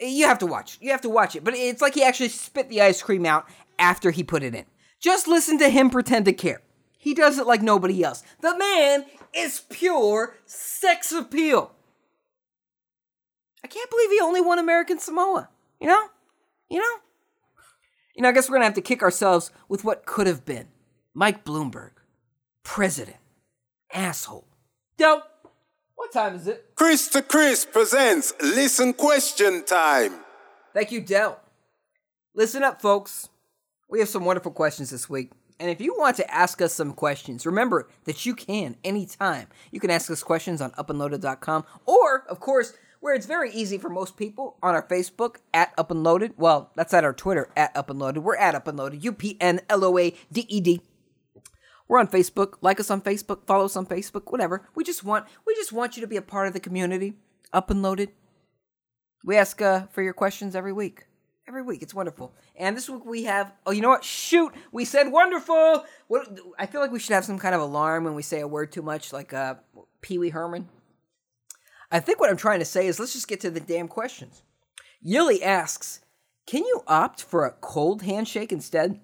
You 0.00 0.26
have 0.26 0.38
to 0.38 0.46
watch. 0.46 0.78
You 0.80 0.90
have 0.92 1.02
to 1.02 1.10
watch 1.10 1.36
it. 1.36 1.44
But 1.44 1.54
it's 1.54 1.82
like 1.82 1.94
he 1.94 2.02
actually 2.02 2.30
spit 2.30 2.70
the 2.70 2.80
ice 2.80 3.02
cream 3.02 3.26
out 3.26 3.46
after 3.78 4.10
he 4.10 4.22
put 4.22 4.42
it 4.42 4.54
in. 4.54 4.64
Just 4.98 5.28
listen 5.28 5.58
to 5.58 5.68
him 5.68 5.90
pretend 5.90 6.24
to 6.24 6.32
care. 6.32 6.62
He 6.96 7.12
does 7.12 7.38
it 7.38 7.46
like 7.46 7.60
nobody 7.62 8.02
else. 8.02 8.22
The 8.40 8.56
man 8.56 9.04
is 9.34 9.60
pure 9.68 10.36
sex 10.46 11.12
appeal. 11.12 11.72
I 13.62 13.68
can't 13.68 13.90
believe 13.90 14.10
he 14.10 14.20
only 14.20 14.40
won 14.40 14.58
American 14.58 14.98
Samoa. 14.98 15.50
You 15.78 15.88
know? 15.88 16.08
You 16.70 16.78
know? 16.78 16.96
You 18.14 18.22
know, 18.22 18.28
I 18.28 18.32
guess 18.32 18.48
we're 18.48 18.54
going 18.54 18.62
to 18.62 18.66
have 18.66 18.74
to 18.74 18.80
kick 18.80 19.02
ourselves 19.02 19.50
with 19.68 19.84
what 19.84 20.06
could 20.06 20.26
have 20.26 20.44
been. 20.44 20.68
Mike 21.14 21.44
Bloomberg, 21.44 21.92
president, 22.62 23.16
asshole. 23.92 24.46
Del, 24.96 25.22
what 25.94 26.12
time 26.12 26.34
is 26.34 26.46
it? 26.46 26.72
Chris 26.74 27.08
to 27.08 27.22
Chris 27.22 27.64
presents 27.64 28.32
Listen 28.40 28.92
Question 28.92 29.64
Time. 29.64 30.14
Thank 30.72 30.92
you, 30.92 31.00
Dell. 31.00 31.40
Listen 32.34 32.62
up, 32.62 32.80
folks. 32.80 33.28
We 33.88 33.98
have 33.98 34.08
some 34.08 34.24
wonderful 34.24 34.52
questions 34.52 34.90
this 34.90 35.10
week. 35.10 35.32
And 35.58 35.68
if 35.70 35.80
you 35.80 35.94
want 35.98 36.16
to 36.16 36.34
ask 36.34 36.62
us 36.62 36.72
some 36.72 36.94
questions, 36.94 37.44
remember 37.44 37.88
that 38.04 38.24
you 38.24 38.34
can 38.34 38.76
anytime. 38.82 39.46
You 39.70 39.80
can 39.80 39.90
ask 39.90 40.10
us 40.10 40.22
questions 40.22 40.62
on 40.62 40.70
upandloaded.com 40.72 41.66
or, 41.84 42.24
of 42.28 42.40
course, 42.40 42.72
where 43.00 43.14
it's 43.14 43.26
very 43.26 43.50
easy 43.50 43.78
for 43.78 43.88
most 43.88 44.16
people 44.16 44.56
on 44.62 44.74
our 44.74 44.86
Facebook 44.86 45.36
at 45.52 45.72
Up 45.76 45.90
and 45.90 46.04
Loaded. 46.04 46.34
Well, 46.36 46.70
that's 46.76 46.94
at 46.94 47.04
our 47.04 47.12
Twitter 47.12 47.48
at 47.56 47.76
Up 47.76 47.90
and 47.90 47.98
Loaded. 47.98 48.20
We're 48.20 48.36
at 48.36 48.54
Up 48.54 48.68
and 48.68 48.78
Loaded. 48.78 49.02
U 49.02 49.12
P 49.12 49.36
N 49.40 49.60
L 49.68 49.84
O 49.84 49.98
A 49.98 50.14
D 50.30 50.46
E 50.48 50.60
D. 50.60 50.82
We're 51.88 51.98
on 51.98 52.08
Facebook. 52.08 52.54
Like 52.60 52.78
us 52.78 52.90
on 52.90 53.00
Facebook. 53.00 53.46
Follow 53.46 53.64
us 53.64 53.76
on 53.76 53.86
Facebook. 53.86 54.30
Whatever. 54.30 54.68
We 54.74 54.84
just 54.84 55.02
want 55.02 55.26
we 55.46 55.54
just 55.54 55.72
want 55.72 55.96
you 55.96 56.02
to 56.02 56.06
be 56.06 56.16
a 56.16 56.22
part 56.22 56.46
of 56.46 56.52
the 56.52 56.60
community. 56.60 57.14
Up 57.52 57.70
and 57.70 57.82
Loaded. 57.82 58.12
We 59.24 59.36
ask 59.36 59.60
uh, 59.60 59.86
for 59.88 60.02
your 60.02 60.14
questions 60.14 60.54
every 60.54 60.72
week. 60.72 61.06
Every 61.48 61.62
week, 61.62 61.82
it's 61.82 61.92
wonderful. 61.94 62.32
And 62.54 62.76
this 62.76 62.88
week 62.88 63.04
we 63.04 63.24
have. 63.24 63.52
Oh, 63.66 63.72
you 63.72 63.80
know 63.80 63.88
what? 63.88 64.04
Shoot, 64.04 64.54
we 64.70 64.84
said 64.84 65.10
wonderful. 65.10 65.84
What? 66.06 66.38
I 66.58 66.66
feel 66.66 66.80
like 66.80 66.92
we 66.92 67.00
should 67.00 67.14
have 67.14 67.24
some 67.24 67.40
kind 67.40 67.56
of 67.56 67.60
alarm 67.60 68.04
when 68.04 68.14
we 68.14 68.22
say 68.22 68.40
a 68.40 68.46
word 68.46 68.70
too 68.70 68.82
much, 68.82 69.12
like 69.12 69.34
uh, 69.34 69.56
Pee 70.00 70.18
Wee 70.18 70.30
Herman. 70.30 70.68
I 71.90 72.00
think 72.00 72.20
what 72.20 72.30
I'm 72.30 72.36
trying 72.36 72.60
to 72.60 72.64
say 72.64 72.86
is 72.86 73.00
let's 73.00 73.12
just 73.12 73.28
get 73.28 73.40
to 73.40 73.50
the 73.50 73.60
damn 73.60 73.88
questions. 73.88 74.42
Yili 75.04 75.42
asks, 75.42 76.00
"Can 76.46 76.64
you 76.64 76.82
opt 76.86 77.22
for 77.22 77.44
a 77.44 77.52
cold 77.52 78.02
handshake 78.02 78.52
instead?" 78.52 79.00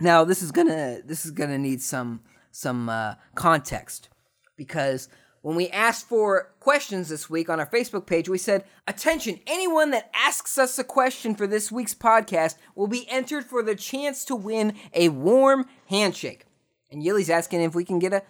Now, 0.00 0.24
this 0.24 0.42
is 0.42 0.52
gonna 0.52 1.00
this 1.04 1.24
is 1.24 1.30
gonna 1.30 1.58
need 1.58 1.82
some 1.82 2.22
some 2.50 2.88
uh, 2.88 3.14
context 3.34 4.08
because 4.56 5.08
when 5.42 5.56
we 5.56 5.68
asked 5.68 6.08
for 6.08 6.54
questions 6.60 7.08
this 7.08 7.28
week 7.28 7.50
on 7.50 7.60
our 7.60 7.66
Facebook 7.66 8.06
page, 8.06 8.28
we 8.28 8.38
said, 8.38 8.64
"Attention! 8.86 9.40
Anyone 9.46 9.90
that 9.90 10.10
asks 10.14 10.56
us 10.56 10.78
a 10.78 10.84
question 10.84 11.34
for 11.34 11.46
this 11.46 11.70
week's 11.70 11.94
podcast 11.94 12.56
will 12.74 12.86
be 12.86 13.08
entered 13.10 13.44
for 13.44 13.62
the 13.62 13.74
chance 13.74 14.24
to 14.26 14.36
win 14.36 14.74
a 14.92 15.08
warm 15.10 15.66
handshake." 15.88 16.46
And 16.90 17.02
Yili's 17.02 17.30
asking 17.30 17.62
if 17.62 17.74
we 17.74 17.84
can 17.84 17.98
get 17.98 18.12
a 18.12 18.22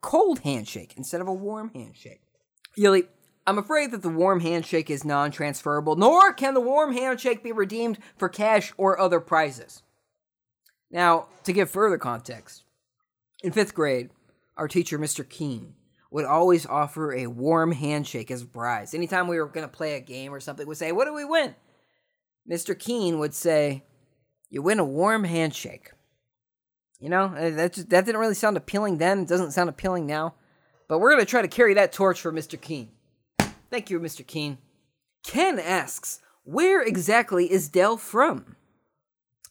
cold 0.00 0.40
handshake 0.40 0.94
instead 0.96 1.20
of 1.20 1.28
a 1.28 1.32
warm 1.32 1.70
handshake. 1.74 2.20
Yili, 2.78 3.06
I'm 3.48 3.56
afraid 3.56 3.92
that 3.92 4.02
the 4.02 4.10
warm 4.10 4.40
handshake 4.40 4.90
is 4.90 5.06
non 5.06 5.30
transferable, 5.30 5.96
nor 5.96 6.34
can 6.34 6.52
the 6.52 6.60
warm 6.60 6.92
handshake 6.92 7.42
be 7.42 7.50
redeemed 7.50 7.98
for 8.18 8.28
cash 8.28 8.74
or 8.76 9.00
other 9.00 9.20
prizes. 9.20 9.82
Now, 10.90 11.28
to 11.44 11.54
give 11.54 11.70
further 11.70 11.96
context, 11.96 12.64
in 13.42 13.52
fifth 13.52 13.74
grade, 13.74 14.10
our 14.58 14.68
teacher, 14.68 14.98
Mr. 14.98 15.26
Keene, 15.26 15.72
would 16.10 16.26
always 16.26 16.66
offer 16.66 17.14
a 17.14 17.26
warm 17.26 17.72
handshake 17.72 18.30
as 18.30 18.42
a 18.42 18.46
prize. 18.46 18.92
Anytime 18.92 19.28
we 19.28 19.38
were 19.38 19.46
going 19.46 19.66
to 19.66 19.74
play 19.74 19.94
a 19.94 20.00
game 20.00 20.34
or 20.34 20.40
something, 20.40 20.66
we'd 20.66 20.76
say, 20.76 20.92
What 20.92 21.06
do 21.06 21.14
we 21.14 21.24
win? 21.24 21.54
Mr. 22.50 22.78
Keene 22.78 23.18
would 23.18 23.32
say, 23.32 23.82
You 24.50 24.60
win 24.60 24.78
a 24.78 24.84
warm 24.84 25.24
handshake. 25.24 25.92
You 27.00 27.08
know, 27.08 27.34
uh, 27.34 27.48
that, 27.48 27.72
just, 27.72 27.88
that 27.88 28.04
didn't 28.04 28.20
really 28.20 28.34
sound 28.34 28.58
appealing 28.58 28.98
then. 28.98 29.20
It 29.20 29.28
doesn't 29.28 29.52
sound 29.52 29.70
appealing 29.70 30.04
now. 30.04 30.34
But 30.86 30.98
we're 30.98 31.12
going 31.12 31.24
to 31.24 31.30
try 31.30 31.40
to 31.40 31.48
carry 31.48 31.72
that 31.74 31.92
torch 31.92 32.20
for 32.20 32.30
Mr. 32.30 32.60
Keene. 32.60 32.90
Thank 33.70 33.90
you, 33.90 34.00
Mr. 34.00 34.26
Keene. 34.26 34.58
Ken 35.22 35.58
asks, 35.58 36.20
where 36.44 36.82
exactly 36.82 37.50
is 37.50 37.68
Dell 37.68 37.96
from? 37.96 38.56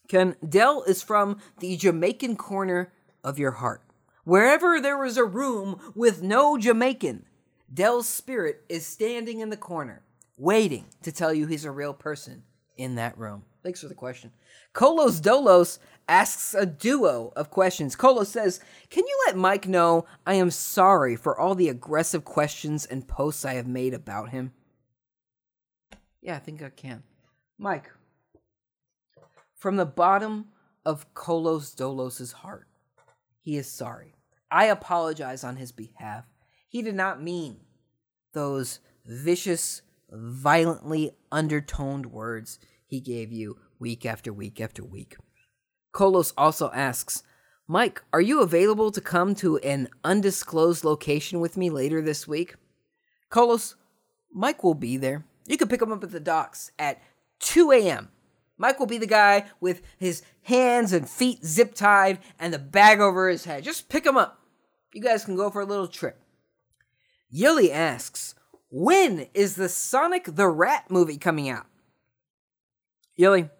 Ken, 0.08 0.34
Dell 0.46 0.82
is 0.82 1.02
from 1.02 1.38
the 1.60 1.76
Jamaican 1.76 2.36
corner 2.36 2.92
of 3.22 3.38
your 3.38 3.52
heart. 3.52 3.82
Wherever 4.24 4.80
there 4.80 5.04
is 5.04 5.16
a 5.16 5.24
room 5.24 5.92
with 5.94 6.22
no 6.22 6.58
Jamaican, 6.58 7.26
Dell's 7.72 8.08
spirit 8.08 8.64
is 8.68 8.86
standing 8.86 9.40
in 9.40 9.50
the 9.50 9.56
corner, 9.56 10.02
waiting 10.36 10.86
to 11.02 11.12
tell 11.12 11.32
you 11.32 11.46
he's 11.46 11.64
a 11.64 11.70
real 11.70 11.94
person 11.94 12.42
in 12.76 12.96
that 12.96 13.16
room. 13.16 13.44
Thanks 13.62 13.80
for 13.80 13.88
the 13.88 13.94
question. 13.94 14.32
Kolos 14.74 15.20
Dolos 15.20 15.78
asks 16.08 16.54
a 16.54 16.66
duo 16.66 17.32
of 17.36 17.50
questions. 17.50 17.94
Kolos 17.94 18.26
says, 18.26 18.60
Can 18.90 19.06
you 19.06 19.18
let 19.26 19.36
Mike 19.36 19.68
know 19.68 20.06
I 20.26 20.34
am 20.34 20.50
sorry 20.50 21.14
for 21.14 21.38
all 21.38 21.54
the 21.54 21.68
aggressive 21.68 22.24
questions 22.24 22.86
and 22.86 23.06
posts 23.06 23.44
I 23.44 23.54
have 23.54 23.66
made 23.66 23.94
about 23.94 24.30
him? 24.30 24.52
Yeah, 26.20 26.36
I 26.36 26.38
think 26.40 26.62
I 26.62 26.70
can. 26.70 27.02
Mike, 27.58 27.90
from 29.54 29.76
the 29.76 29.86
bottom 29.86 30.46
of 30.84 31.12
Kolos 31.14 31.74
Dolos's 31.74 32.32
heart, 32.32 32.68
he 33.40 33.56
is 33.56 33.68
sorry. 33.68 34.14
I 34.50 34.66
apologize 34.66 35.44
on 35.44 35.56
his 35.56 35.72
behalf. 35.72 36.24
He 36.68 36.82
did 36.82 36.94
not 36.94 37.22
mean 37.22 37.60
those 38.32 38.80
vicious, 39.04 39.82
violently 40.10 41.12
undertoned 41.30 42.06
words 42.06 42.58
he 42.86 43.00
gave 43.00 43.32
you 43.32 43.58
week 43.78 44.06
after 44.06 44.32
week 44.32 44.60
after 44.60 44.84
week. 44.84 45.16
Kolos 45.92 46.32
also 46.36 46.70
asks, 46.72 47.22
Mike, 47.66 48.02
are 48.12 48.20
you 48.20 48.40
available 48.40 48.90
to 48.90 49.00
come 49.00 49.34
to 49.36 49.58
an 49.58 49.88
undisclosed 50.04 50.84
location 50.84 51.40
with 51.40 51.56
me 51.56 51.70
later 51.70 52.00
this 52.00 52.26
week? 52.26 52.54
Kolos, 53.30 53.74
Mike 54.32 54.64
will 54.64 54.74
be 54.74 54.96
there. 54.96 55.24
You 55.46 55.58
can 55.58 55.68
pick 55.68 55.82
him 55.82 55.92
up 55.92 56.02
at 56.02 56.10
the 56.10 56.20
docks 56.20 56.72
at 56.78 57.02
2 57.40 57.72
a.m. 57.72 58.08
Mike 58.56 58.78
will 58.78 58.86
be 58.86 58.98
the 58.98 59.06
guy 59.06 59.46
with 59.60 59.82
his 59.98 60.22
hands 60.42 60.92
and 60.92 61.08
feet 61.08 61.44
zip 61.44 61.74
tied 61.74 62.18
and 62.38 62.52
the 62.52 62.58
bag 62.58 63.00
over 63.00 63.28
his 63.28 63.44
head. 63.44 63.64
Just 63.64 63.88
pick 63.88 64.04
him 64.04 64.16
up. 64.16 64.40
You 64.92 65.02
guys 65.02 65.24
can 65.24 65.36
go 65.36 65.50
for 65.50 65.60
a 65.60 65.66
little 65.66 65.86
trip. 65.86 66.20
Yili 67.32 67.70
asks, 67.70 68.34
when 68.70 69.28
is 69.34 69.54
the 69.54 69.68
Sonic 69.68 70.24
the 70.24 70.48
Rat 70.48 70.90
movie 70.90 71.18
coming 71.18 71.48
out? 71.48 71.66
Yoli, 73.18 73.50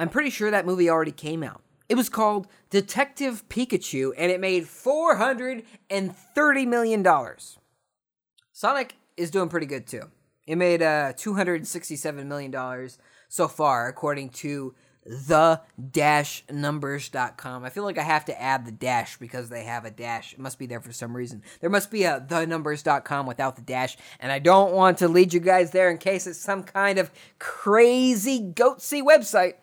I'm 0.00 0.08
pretty 0.08 0.30
sure 0.30 0.50
that 0.50 0.64
movie 0.64 0.88
already 0.88 1.12
came 1.12 1.42
out. 1.42 1.60
It 1.90 1.94
was 1.94 2.08
called 2.08 2.46
Detective 2.70 3.46
Pikachu 3.50 4.12
and 4.16 4.32
it 4.32 4.40
made 4.40 4.64
$430 4.64 6.66
million. 6.66 7.06
Sonic 8.50 8.94
is 9.18 9.30
doing 9.30 9.50
pretty 9.50 9.66
good 9.66 9.86
too. 9.86 10.04
It 10.46 10.56
made 10.56 10.80
uh, 10.80 11.12
$267 11.12 12.26
million 12.26 12.88
so 13.28 13.46
far, 13.46 13.88
according 13.88 14.30
to 14.30 14.74
the 15.04 15.60
dash 15.90 16.44
numbers.com. 16.50 17.64
I 17.64 17.68
feel 17.68 17.84
like 17.84 17.98
I 17.98 18.02
have 18.02 18.24
to 18.24 18.40
add 18.40 18.64
the 18.64 18.72
dash 18.72 19.18
because 19.18 19.50
they 19.50 19.64
have 19.64 19.84
a 19.84 19.90
dash. 19.90 20.32
It 20.32 20.38
must 20.38 20.58
be 20.58 20.64
there 20.64 20.80
for 20.80 20.92
some 20.92 21.14
reason. 21.14 21.42
There 21.60 21.68
must 21.68 21.90
be 21.90 22.04
a 22.04 22.24
the 22.26 22.46
numbers.com 22.46 23.26
without 23.26 23.56
the 23.56 23.62
dash, 23.62 23.98
and 24.18 24.32
I 24.32 24.38
don't 24.38 24.72
want 24.72 24.96
to 24.98 25.08
lead 25.08 25.34
you 25.34 25.40
guys 25.40 25.72
there 25.72 25.90
in 25.90 25.98
case 25.98 26.26
it's 26.26 26.38
some 26.38 26.62
kind 26.62 26.98
of 26.98 27.10
crazy 27.38 28.52
goatse 28.54 29.02
website. 29.02 29.54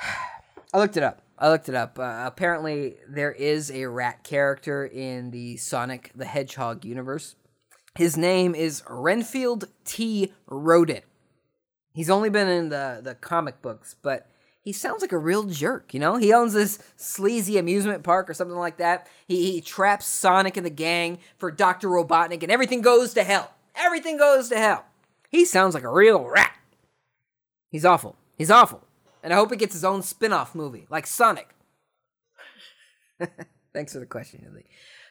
I 0.72 0.78
looked 0.78 0.96
it 0.96 1.02
up. 1.02 1.22
I 1.38 1.50
looked 1.50 1.68
it 1.68 1.74
up. 1.74 1.98
Uh, 1.98 2.24
apparently, 2.26 2.96
there 3.08 3.32
is 3.32 3.70
a 3.70 3.86
rat 3.86 4.24
character 4.24 4.84
in 4.84 5.30
the 5.30 5.56
Sonic 5.56 6.10
the 6.14 6.24
Hedgehog 6.24 6.84
universe. 6.84 7.36
His 7.94 8.16
name 8.16 8.54
is 8.54 8.82
Renfield 8.88 9.66
T. 9.84 10.32
Rodent. 10.46 11.04
He's 11.92 12.10
only 12.10 12.30
been 12.30 12.48
in 12.48 12.68
the, 12.68 13.00
the 13.02 13.14
comic 13.14 13.60
books, 13.60 13.96
but 14.02 14.28
he 14.60 14.72
sounds 14.72 15.02
like 15.02 15.12
a 15.12 15.18
real 15.18 15.44
jerk, 15.44 15.94
you 15.94 16.00
know? 16.00 16.16
He 16.16 16.32
owns 16.32 16.52
this 16.52 16.78
sleazy 16.96 17.58
amusement 17.58 18.04
park 18.04 18.28
or 18.28 18.34
something 18.34 18.56
like 18.56 18.76
that. 18.76 19.08
He, 19.26 19.52
he 19.52 19.60
traps 19.60 20.06
Sonic 20.06 20.56
and 20.56 20.66
the 20.66 20.70
gang 20.70 21.18
for 21.38 21.50
Dr. 21.50 21.88
Robotnik, 21.88 22.42
and 22.42 22.52
everything 22.52 22.82
goes 22.82 23.14
to 23.14 23.24
hell. 23.24 23.52
Everything 23.74 24.16
goes 24.16 24.48
to 24.50 24.58
hell. 24.58 24.84
He 25.30 25.44
sounds 25.44 25.74
like 25.74 25.84
a 25.84 25.90
real 25.90 26.24
rat. 26.24 26.56
He's 27.70 27.84
awful. 27.84 28.16
He's 28.36 28.50
awful. 28.50 28.87
And 29.22 29.32
I 29.32 29.36
hope 29.36 29.50
he 29.50 29.56
gets 29.56 29.74
his 29.74 29.84
own 29.84 30.02
spin 30.02 30.32
off 30.32 30.54
movie, 30.54 30.86
like 30.90 31.06
Sonic. 31.06 31.54
Thanks 33.72 33.92
for 33.92 33.98
the 33.98 34.06
question, 34.06 34.44
Lily. 34.46 34.66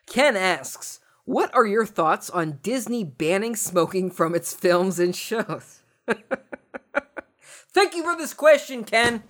Ken 0.06 0.36
asks, 0.36 1.00
What 1.26 1.54
are 1.54 1.65
your 1.65 1.86
thoughts 1.86 2.30
on 2.30 2.60
Disney 2.63 3.04
banning 3.04 3.56
smoking 3.56 4.10
from 4.10 4.34
its 4.34 4.54
films 4.54 5.00
and 5.00 5.15
shows? 5.15 5.82
Thank 7.74 7.96
you 7.96 8.04
for 8.04 8.17
this 8.17 8.34
question, 8.34 8.84
Ken. 8.84 9.24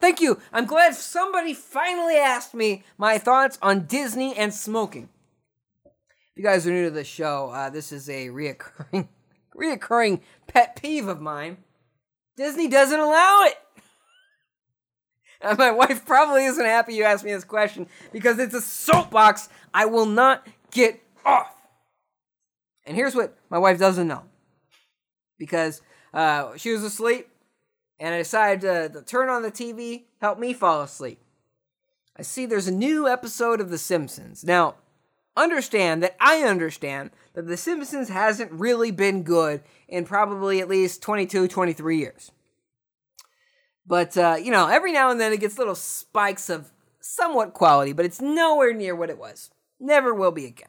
Thank 0.00 0.20
you. 0.20 0.40
I'm 0.52 0.66
glad 0.66 0.94
somebody 0.94 1.54
finally 1.54 2.16
asked 2.16 2.54
me 2.54 2.82
my 2.98 3.18
thoughts 3.18 3.58
on 3.62 3.86
Disney 3.86 4.34
and 4.34 4.52
smoking. 4.52 5.08
If 5.84 5.92
you 6.36 6.42
guys 6.42 6.66
are 6.66 6.70
new 6.70 6.84
to 6.86 6.90
the 6.90 7.04
show, 7.04 7.50
uh, 7.50 7.70
this 7.70 7.92
is 7.92 8.08
a 8.08 8.28
reoccurring, 8.28 9.08
reoccurring 9.56 10.20
pet 10.46 10.80
peeve 10.80 11.06
of 11.06 11.20
mine. 11.20 11.58
Disney 12.36 12.68
doesn't 12.68 12.98
allow 12.98 13.42
it. 13.44 13.54
And 15.42 15.58
my 15.58 15.70
wife 15.70 16.06
probably 16.06 16.44
isn't 16.44 16.64
happy 16.64 16.94
you 16.94 17.04
asked 17.04 17.24
me 17.24 17.32
this 17.32 17.44
question 17.44 17.86
because 18.12 18.38
it's 18.38 18.54
a 18.54 18.60
soapbox 18.60 19.48
I 19.74 19.86
will 19.86 20.06
not 20.06 20.46
get 20.70 21.02
off. 21.24 21.54
And 22.84 22.96
here's 22.96 23.14
what 23.14 23.36
my 23.50 23.58
wife 23.58 23.78
doesn't 23.78 24.08
know 24.08 24.22
because 25.38 25.82
uh, 26.14 26.56
she 26.56 26.70
was 26.72 26.82
asleep 26.82 27.28
and 27.98 28.14
I 28.14 28.18
decided 28.18 28.60
to, 28.62 29.00
to 29.00 29.04
turn 29.04 29.28
on 29.28 29.42
the 29.42 29.50
TV, 29.50 30.04
help 30.20 30.38
me 30.38 30.52
fall 30.52 30.82
asleep. 30.82 31.20
I 32.16 32.22
see 32.22 32.46
there's 32.46 32.68
a 32.68 32.72
new 32.72 33.08
episode 33.08 33.60
of 33.60 33.70
The 33.70 33.78
Simpsons. 33.78 34.44
Now, 34.44 34.74
understand 35.36 36.02
that 36.02 36.16
I 36.20 36.42
understand 36.42 37.10
that 37.34 37.46
The 37.46 37.56
Simpsons 37.56 38.08
hasn't 38.08 38.52
really 38.52 38.90
been 38.90 39.22
good 39.22 39.62
in 39.88 40.04
probably 40.04 40.60
at 40.60 40.68
least 40.68 41.02
22, 41.02 41.48
23 41.48 41.96
years. 41.96 42.32
But, 43.86 44.16
uh, 44.16 44.36
you 44.40 44.50
know, 44.50 44.68
every 44.68 44.92
now 44.92 45.10
and 45.10 45.20
then 45.20 45.32
it 45.32 45.40
gets 45.40 45.58
little 45.58 45.74
spikes 45.74 46.48
of 46.48 46.70
somewhat 47.00 47.52
quality, 47.52 47.92
but 47.92 48.04
it's 48.04 48.20
nowhere 48.20 48.72
near 48.72 48.94
what 48.94 49.10
it 49.10 49.18
was. 49.18 49.50
Never 49.80 50.14
will 50.14 50.30
be 50.30 50.46
again. 50.46 50.68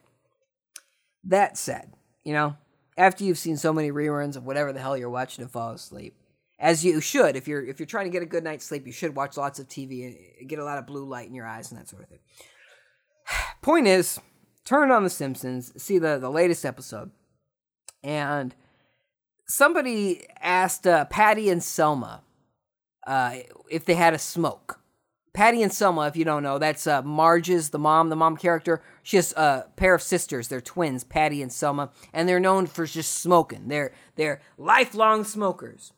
That 1.23 1.58
said, 1.58 1.93
you 2.23 2.34
know, 2.34 2.58
after 2.97 3.23
you've 3.23 3.38
seen 3.38 3.58
so 3.58 3.71
many 3.71 3.91
reruns 3.91 4.36
of 4.36 4.45
whatever 4.45 4.73
the 4.73 4.82
hell 4.82 4.97
you're 4.97 5.10
watching 5.10 5.45
to 5.45 5.49
fall 5.52 5.71
asleep, 5.71 6.15
as 6.60 6.84
you 6.84 6.99
should, 7.02 7.36
if 7.36 7.47
you're 7.47 7.63
if 7.63 7.80
you're 7.80 7.88
trying 7.88 8.06
to 8.06 8.12
get 8.12 8.23
a 8.23 8.28
good 8.28 8.43
night's 8.43 8.65
sleep, 8.65 8.86
you 8.86 8.91
should 8.91 9.15
watch 9.15 9.38
lots 9.38 9.60
of 9.60 9.67
TV 9.67 10.39
and 10.39 10.49
get 10.49 10.60
a 10.60 10.63
lot 10.63 10.78
of 10.78 10.88
blue 10.88 11.06
light 11.06 11.28
in 11.28 11.36
your 11.36 11.45
eyes 11.45 11.71
and 11.71 11.80
that 11.80 11.89
sort 11.89 12.04
of 12.04 12.10
thing. 12.10 12.19
Point 13.62 13.88
is, 13.88 14.19
turn 14.65 14.91
on 14.91 15.04
The 15.04 15.10
Simpsons, 15.10 15.71
see 15.82 15.97
the 15.97 16.17
the 16.17 16.32
latest 16.32 16.65
episode, 16.65 17.12
and 18.04 18.56
somebody 19.47 20.26
asked 20.41 20.88
uh, 20.88 21.06
Patty 21.06 21.49
and 21.49 21.63
Selma 21.63 22.22
uh, 23.06 23.38
if 23.70 23.86
they 23.86 23.96
had 23.96 24.13
a 24.13 24.20
smoke. 24.20 24.80
Patty 25.34 25.63
and 25.63 25.74
Selma, 25.74 26.08
if 26.08 26.16
you 26.16 26.24
don't 26.26 26.44
know, 26.44 26.60
that's 26.60 26.86
uh, 26.86 27.02
Marge's 27.02 27.72
the 27.72 27.80
mom, 27.80 28.10
the 28.10 28.16
mom 28.16 28.38
character. 28.38 28.84
She 29.02 29.18
has 29.18 29.34
a 29.34 29.66
pair 29.76 29.96
of 29.96 30.02
sisters. 30.04 30.48
They're 30.48 30.62
twins, 30.62 31.04
Patty 31.04 31.42
and 31.42 31.52
Selma, 31.52 31.89
and 32.13 32.30
they're 32.30 32.39
known 32.39 32.68
for 32.68 32.86
just 32.86 33.13
smoking. 33.13 33.68
They're 33.68 33.94
they're 34.16 34.42
lifelong 34.60 35.24
smokers. 35.24 35.92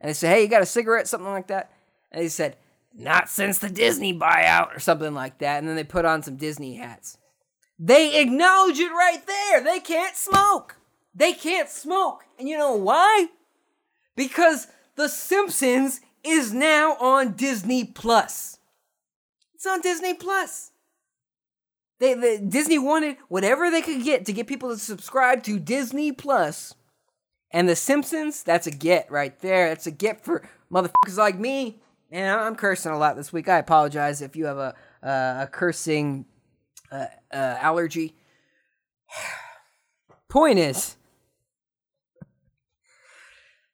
And 0.00 0.08
they 0.08 0.14
said, 0.14 0.34
"Hey, 0.34 0.42
you 0.42 0.48
got 0.48 0.62
a 0.62 0.66
cigarette?" 0.66 1.06
Something 1.06 1.30
like 1.30 1.46
that. 1.46 1.70
And 2.10 2.24
they 2.24 2.28
said, 2.28 2.56
"Not 2.92 3.28
since 3.28 3.58
the 3.58 3.70
Disney 3.70 4.18
buyout," 4.18 4.74
or 4.74 4.80
something 4.80 5.14
like 5.14 5.38
that. 5.38 5.58
And 5.58 5.68
then 5.68 5.76
they 5.76 5.84
put 5.84 6.04
on 6.04 6.24
some 6.24 6.36
Disney 6.36 6.74
hats. 6.74 7.18
They 7.78 8.20
acknowledge 8.20 8.80
it 8.80 8.90
right 8.90 9.24
there. 9.24 9.60
They 9.62 9.78
can't 9.78 10.16
smoke. 10.16 10.76
They 11.14 11.32
can't 11.32 11.68
smoke. 11.68 12.24
And 12.38 12.48
you 12.48 12.58
know 12.58 12.74
why? 12.74 13.28
Because 14.16 14.66
The 14.96 15.08
Simpsons 15.08 16.00
is 16.24 16.52
now 16.52 16.96
on 16.96 17.32
Disney 17.32 17.84
Plus. 17.84 18.58
It's 19.54 19.66
on 19.66 19.80
Disney 19.80 20.14
Plus. 20.14 20.70
They, 21.98 22.14
they, 22.14 22.38
Disney 22.38 22.78
wanted 22.78 23.16
whatever 23.28 23.70
they 23.70 23.82
could 23.82 24.02
get 24.02 24.26
to 24.26 24.32
get 24.32 24.46
people 24.46 24.70
to 24.70 24.78
subscribe 24.78 25.42
to 25.44 25.58
Disney 25.58 26.12
Plus. 26.12 26.74
And 27.52 27.68
The 27.68 27.76
Simpsons, 27.76 28.42
that's 28.42 28.66
a 28.66 28.70
get 28.70 29.10
right 29.10 29.38
there. 29.40 29.68
That's 29.68 29.86
a 29.86 29.90
get 29.90 30.24
for 30.24 30.48
motherfuckers 30.72 31.16
like 31.16 31.38
me. 31.38 31.80
And 32.10 32.40
I'm 32.40 32.56
cursing 32.56 32.92
a 32.92 32.98
lot 32.98 33.16
this 33.16 33.32
week. 33.32 33.48
I 33.48 33.58
apologize 33.58 34.20
if 34.20 34.36
you 34.36 34.46
have 34.46 34.58
a 34.58 34.74
uh, 35.02 35.42
a 35.42 35.48
cursing 35.50 36.26
uh, 36.90 37.06
uh, 37.32 37.56
allergy. 37.60 38.14
Point 40.28 40.58
is, 40.58 40.96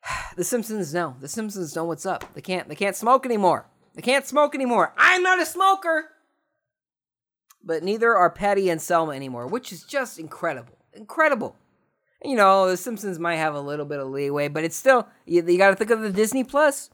The 0.37 0.44
Simpsons 0.44 0.94
know. 0.94 1.16
The 1.21 1.29
Simpsons 1.29 1.75
know 1.75 1.85
what's 1.85 2.07
up. 2.07 2.25
They 2.35 2.40
can't. 2.40 2.68
They 2.68 2.75
can't 2.75 2.97
smoke 2.97 3.27
anymore. 3.27 3.66
They 3.94 4.03
can't 4.03 4.27
smoke 4.27 4.55
anymore. 4.55 4.94
I'm 4.97 5.23
not 5.23 5.40
a 5.40 5.47
smoker. 5.47 6.11
But 7.64 7.83
neither 7.83 8.14
are 8.14 8.31
Patty 8.31 8.71
and 8.71 8.81
Selma 8.81 9.12
anymore, 9.12 9.47
which 9.49 9.73
is 9.73 9.83
just 9.83 10.18
incredible. 10.18 10.79
Incredible. 10.92 11.57
You 12.25 12.37
know, 12.37 12.68
The 12.68 12.77
Simpsons 12.77 13.18
might 13.18 13.37
have 13.37 13.55
a 13.55 13.61
little 13.61 13.85
bit 13.85 14.01
of 14.01 14.09
leeway, 14.09 14.49
but 14.49 14.64
it's 14.64 14.77
still 14.77 15.09
you, 15.27 15.44
you 15.44 15.59
got 15.59 15.71
to 15.71 15.77
think 15.77 15.90
of 15.90 16.01
the 16.01 16.12
Disney 16.12 16.44
Plus. 16.44 16.90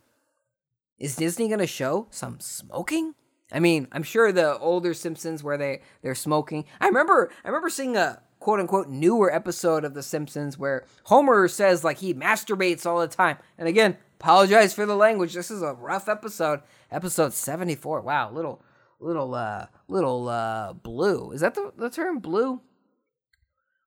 Is 0.98 1.16
Disney 1.16 1.48
going 1.48 1.60
to 1.60 1.66
show 1.66 2.06
some 2.10 2.40
smoking? 2.40 3.14
I 3.52 3.60
mean, 3.60 3.88
I'm 3.92 4.02
sure 4.02 4.32
the 4.32 4.58
older 4.58 4.94
Simpsons 4.94 5.42
where 5.42 5.58
they 5.58 5.82
they're 6.02 6.14
smoking. 6.14 6.64
I 6.80 6.86
remember 6.86 7.30
I 7.44 7.48
remember 7.48 7.68
seeing 7.68 7.96
a 7.96 8.22
quote 8.44 8.60
unquote 8.60 8.88
newer 8.88 9.34
episode 9.34 9.86
of 9.86 9.94
The 9.94 10.02
Simpsons 10.02 10.58
where 10.58 10.84
Homer 11.04 11.48
says 11.48 11.82
like 11.82 11.96
he 11.96 12.12
masturbates 12.12 12.84
all 12.84 13.00
the 13.00 13.08
time. 13.08 13.38
And 13.56 13.66
again, 13.66 13.96
apologize 14.20 14.74
for 14.74 14.84
the 14.84 14.94
language. 14.94 15.32
This 15.32 15.50
is 15.50 15.62
a 15.62 15.72
rough 15.72 16.10
episode. 16.10 16.60
Episode 16.90 17.32
74. 17.32 18.02
Wow, 18.02 18.30
little 18.30 18.62
little 19.00 19.34
uh 19.34 19.68
little 19.88 20.28
uh 20.28 20.74
blue. 20.74 21.32
Is 21.32 21.40
that 21.40 21.54
the, 21.54 21.72
the 21.74 21.88
term 21.88 22.18
blue? 22.18 22.60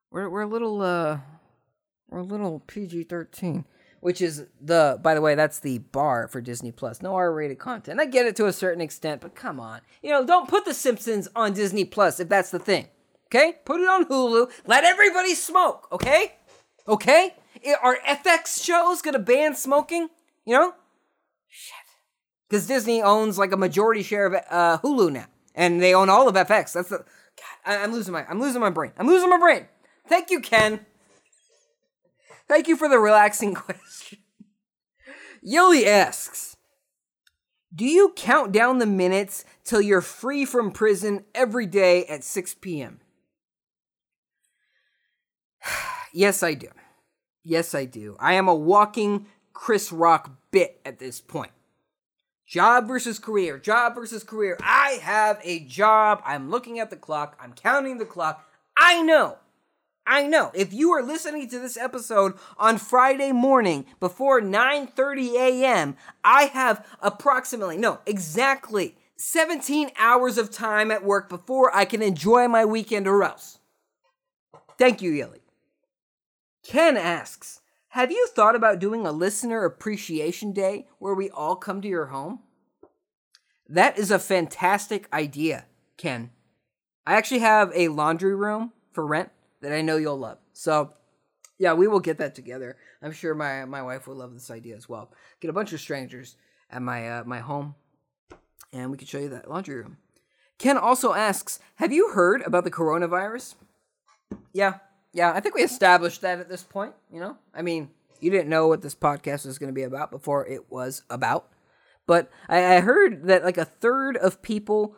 We're 0.09 0.27
we're 0.27 0.41
a 0.41 0.47
little 0.47 0.81
uh 0.81 1.19
we're 2.09 2.19
a 2.19 2.23
little 2.23 2.59
PG-13 2.61 3.63
which 3.99 4.21
is 4.21 4.45
the 4.61 4.99
by 5.03 5.13
the 5.13 5.21
way 5.21 5.35
that's 5.35 5.59
the 5.59 5.79
bar 5.79 6.27
for 6.27 6.39
disney 6.39 6.71
plus 6.71 7.01
no 7.01 7.15
r-rated 7.15 7.57
content 7.57 7.99
i 7.99 8.05
get 8.05 8.27
it 8.27 8.35
to 8.35 8.45
a 8.45 8.53
certain 8.53 8.79
extent 8.79 9.19
but 9.19 9.33
come 9.33 9.59
on 9.59 9.81
you 10.03 10.11
know 10.11 10.23
don't 10.23 10.47
put 10.47 10.65
the 10.65 10.73
simpsons 10.73 11.27
on 11.35 11.51
disney 11.51 11.83
plus 11.83 12.19
if 12.19 12.29
that's 12.29 12.51
the 12.51 12.59
thing 12.59 12.87
okay? 13.27 13.55
Put 13.65 13.81
it 13.81 13.87
on 13.87 14.05
hulu. 14.05 14.49
Let 14.65 14.83
everybody 14.83 15.35
smoke 15.35 15.87
okay? 15.91 16.33
Okay? 16.87 17.33
Are 17.81 17.97
fx 18.07 18.63
shows 18.63 19.01
gonna 19.01 19.19
ban 19.19 19.55
smoking? 19.55 20.09
You 20.45 20.53
know? 20.55 20.73
Shit. 21.47 21.73
Because 22.49 22.67
disney 22.67 23.01
owns 23.01 23.37
like 23.37 23.51
a 23.51 23.57
majority 23.57 24.03
share 24.03 24.25
of 24.27 24.33
uh, 24.49 24.77
hulu 24.79 25.11
now. 25.11 25.25
And 25.55 25.81
they 25.81 25.93
own 25.93 26.09
all 26.09 26.27
of 26.27 26.35
fx 26.35 26.73
that's 26.73 26.89
the 26.89 26.97
god 26.99 27.05
I- 27.65 27.77
i'm 27.83 27.91
losing 27.91 28.13
my 28.13 28.25
i'm 28.29 28.39
losing 28.39 28.61
my 28.61 28.69
brain. 28.69 28.91
I'm 28.97 29.07
losing 29.07 29.29
my 29.29 29.37
brain. 29.39 29.67
Thank 30.07 30.29
you 30.31 30.39
ken. 30.39 30.85
Thank 32.47 32.67
you 32.69 32.77
for 32.77 32.87
the 32.87 32.97
relaxing 32.99 33.53
question. 33.65 34.19
Yoli 35.45 35.85
asks 35.85 36.55
Do 37.75 37.85
you 37.85 38.13
count 38.15 38.51
down 38.53 38.77
the 38.79 38.85
minutes 38.85 39.43
till 39.65 39.81
you're 39.81 40.01
free 40.01 40.45
from 40.45 40.71
prison 40.71 41.25
every 41.35 41.65
day 41.65 42.05
at 42.05 42.23
6 42.23 42.55
p.m.? 42.55 42.99
Yes, 46.13 46.43
I 46.43 46.53
do. 46.53 46.69
Yes, 47.43 47.73
I 47.73 47.85
do. 47.85 48.17
I 48.19 48.33
am 48.33 48.47
a 48.47 48.55
walking 48.55 49.27
Chris 49.53 49.91
Rock 49.91 50.31
bit 50.51 50.79
at 50.85 50.99
this 50.99 51.21
point. 51.21 51.51
Job 52.45 52.87
versus 52.87 53.19
career, 53.19 53.57
job 53.57 53.95
versus 53.95 54.23
career. 54.23 54.57
I 54.61 54.99
have 55.01 55.39
a 55.43 55.59
job. 55.59 56.21
I'm 56.25 56.49
looking 56.49 56.79
at 56.79 56.89
the 56.89 56.95
clock. 56.95 57.37
I'm 57.41 57.53
counting 57.53 57.97
the 57.97 58.05
clock. 58.05 58.47
I 58.77 59.01
know. 59.01 59.37
I 60.05 60.25
know. 60.25 60.51
If 60.53 60.71
you 60.71 60.91
are 60.91 61.03
listening 61.03 61.49
to 61.49 61.59
this 61.59 61.75
episode 61.75 62.35
on 62.57 62.77
Friday 62.77 63.33
morning 63.33 63.85
before 63.99 64.39
9:30 64.39 65.35
a.m., 65.35 65.97
I 66.23 66.43
have 66.43 66.87
approximately 67.01 67.75
no, 67.75 67.99
exactly 68.05 68.95
17 69.17 69.91
hours 69.97 70.37
of 70.37 70.49
time 70.49 70.91
at 70.91 71.03
work 71.03 71.27
before 71.27 71.75
I 71.75 71.83
can 71.83 72.01
enjoy 72.01 72.47
my 72.47 72.63
weekend 72.63 73.07
or 73.07 73.23
else. 73.23 73.59
Thank 74.77 75.01
you, 75.01 75.11
Yelly. 75.11 75.41
Ken 76.67 76.97
asks, 76.97 77.61
have 77.91 78.11
you 78.11 78.27
thought 78.27 78.53
about 78.53 78.79
doing 78.79 79.07
a 79.07 79.11
listener 79.13 79.63
appreciation 79.63 80.51
day 80.51 80.85
where 80.99 81.13
we 81.13 81.29
all 81.29 81.55
come 81.55 81.81
to 81.81 81.87
your 81.87 82.07
home? 82.07 82.39
That 83.69 83.97
is 83.97 84.11
a 84.11 84.19
fantastic 84.19 85.07
idea, 85.13 85.63
Ken. 85.95 86.31
I 87.05 87.15
actually 87.15 87.39
have 87.39 87.71
a 87.73 87.87
laundry 87.87 88.35
room 88.35 88.73
for 88.91 89.07
rent 89.07 89.29
that 89.61 89.71
I 89.71 89.81
know 89.81 89.95
you'll 89.95 90.19
love. 90.19 90.39
So, 90.51 90.91
yeah, 91.57 91.71
we 91.71 91.87
will 91.87 92.01
get 92.01 92.17
that 92.17 92.35
together. 92.35 92.75
I'm 93.01 93.13
sure 93.13 93.33
my 93.33 93.63
my 93.63 93.81
wife 93.81 94.05
will 94.05 94.15
love 94.15 94.33
this 94.33 94.51
idea 94.51 94.75
as 94.75 94.89
well. 94.89 95.13
Get 95.39 95.49
a 95.49 95.53
bunch 95.53 95.71
of 95.71 95.79
strangers 95.79 96.35
at 96.69 96.81
my 96.81 97.09
uh, 97.09 97.23
my 97.23 97.39
home, 97.39 97.75
and 98.73 98.91
we 98.91 98.97
can 98.97 99.07
show 99.07 99.19
you 99.19 99.29
that 99.29 99.49
laundry 99.49 99.75
room. 99.75 99.97
Ken 100.57 100.77
also 100.77 101.13
asks, 101.13 101.59
"Have 101.75 101.93
you 101.93 102.09
heard 102.09 102.41
about 102.41 102.65
the 102.65 102.71
coronavirus?" 102.71 103.55
Yeah, 104.51 104.79
yeah, 105.17 105.33
I 105.33 105.39
think 105.39 105.55
we 105.55 105.63
established 105.63 106.21
that 106.21 106.39
at 106.39 106.47
this 106.47 106.63
point. 106.63 106.93
You 107.11 107.19
know, 107.19 107.37
I 107.51 107.63
mean, 107.63 107.89
you 108.21 108.29
didn't 108.29 108.49
know 108.49 108.67
what 108.67 108.83
this 108.83 108.93
podcast 108.93 109.47
was 109.47 109.57
going 109.57 109.69
to 109.69 109.75
be 109.75 109.81
about 109.81 110.11
before 110.11 110.45
it 110.45 110.69
was 110.69 111.01
about, 111.09 111.49
but 112.05 112.29
I, 112.47 112.75
I 112.75 112.79
heard 112.81 113.23
that 113.23 113.43
like 113.43 113.57
a 113.57 113.65
third 113.65 114.15
of 114.15 114.43
people 114.43 114.95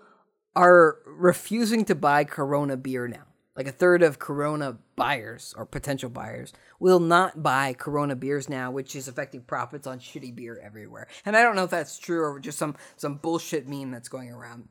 are 0.58 0.98
refusing 1.06 1.86
to 1.86 1.96
buy 1.96 2.26
Corona 2.26 2.76
beer 2.76 3.08
now. 3.08 3.24
Like 3.56 3.68
a 3.68 3.72
third 3.72 4.04
of 4.04 4.20
Corona 4.20 4.78
buyers 4.98 5.54
or 5.58 5.66
potential 5.66 6.10
buyers 6.10 6.52
will 6.82 7.00
not 7.00 7.42
buy 7.42 7.72
Corona 7.72 8.18
beers 8.18 8.50
now, 8.50 8.72
which 8.72 8.98
is 8.98 9.08
affecting 9.08 9.42
profits 9.42 9.88
on 9.88 10.00
shitty 10.00 10.36
beer 10.36 10.60
everywhere. 10.62 11.08
And 11.26 11.38
I 11.38 11.44
don't 11.44 11.56
know 11.56 11.64
if 11.64 11.70
that's 11.70 11.98
true 11.98 12.22
or 12.22 12.40
just 12.42 12.58
some 12.58 12.76
some 12.98 13.16
bullshit 13.16 13.70
meme 13.70 13.92
that's 13.92 14.10
going 14.10 14.32
around. 14.32 14.68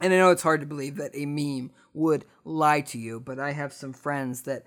And 0.00 0.12
I 0.12 0.16
know 0.16 0.30
it's 0.30 0.42
hard 0.42 0.60
to 0.60 0.66
believe 0.66 0.96
that 0.96 1.12
a 1.14 1.26
meme 1.26 1.70
would 1.94 2.24
lie 2.44 2.82
to 2.82 2.98
you, 2.98 3.20
but 3.20 3.38
I 3.38 3.52
have 3.52 3.72
some 3.72 3.92
friends 3.92 4.42
that 4.42 4.64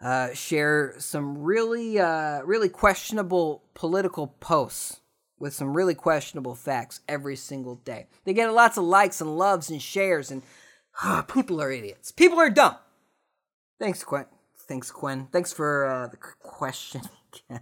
uh, 0.00 0.34
share 0.34 0.94
some 0.98 1.38
really, 1.38 1.98
uh, 1.98 2.42
really 2.42 2.68
questionable 2.68 3.62
political 3.74 4.26
posts 4.26 5.00
with 5.38 5.54
some 5.54 5.76
really 5.76 5.94
questionable 5.94 6.54
facts 6.54 7.00
every 7.08 7.36
single 7.36 7.76
day. 7.76 8.06
They 8.24 8.32
get 8.32 8.52
lots 8.52 8.76
of 8.76 8.84
likes 8.84 9.20
and 9.20 9.38
loves 9.38 9.70
and 9.70 9.80
shares, 9.80 10.30
and 10.30 10.42
uh, 11.02 11.22
people 11.22 11.60
are 11.60 11.70
idiots. 11.70 12.12
People 12.12 12.38
are 12.38 12.50
dumb. 12.50 12.76
Thanks, 13.78 14.02
Quinn. 14.02 14.26
Thanks, 14.66 14.90
Quinn. 14.90 15.28
Thanks 15.30 15.52
for 15.52 15.86
uh, 15.86 16.06
the 16.08 16.16
question, 16.16 17.02
Ken. 17.48 17.60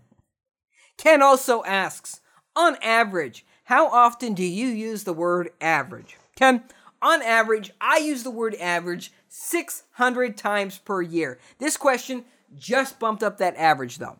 Ken 0.96 1.22
also 1.22 1.64
asks, 1.64 2.20
on 2.54 2.76
average, 2.82 3.44
how 3.64 3.88
often 3.88 4.34
do 4.34 4.44
you 4.44 4.68
use 4.68 5.04
the 5.04 5.12
word 5.12 5.50
average? 5.60 6.16
Ken, 6.36 6.62
on 7.02 7.20
average, 7.20 7.72
I 7.80 7.98
use 7.98 8.22
the 8.22 8.30
word 8.30 8.54
average 8.54 9.12
600 9.28 10.36
times 10.36 10.78
per 10.78 11.02
year. 11.02 11.38
This 11.58 11.76
question 11.76 12.24
just 12.56 12.98
bumped 12.98 13.22
up 13.22 13.38
that 13.38 13.56
average, 13.56 13.98
though. 13.98 14.18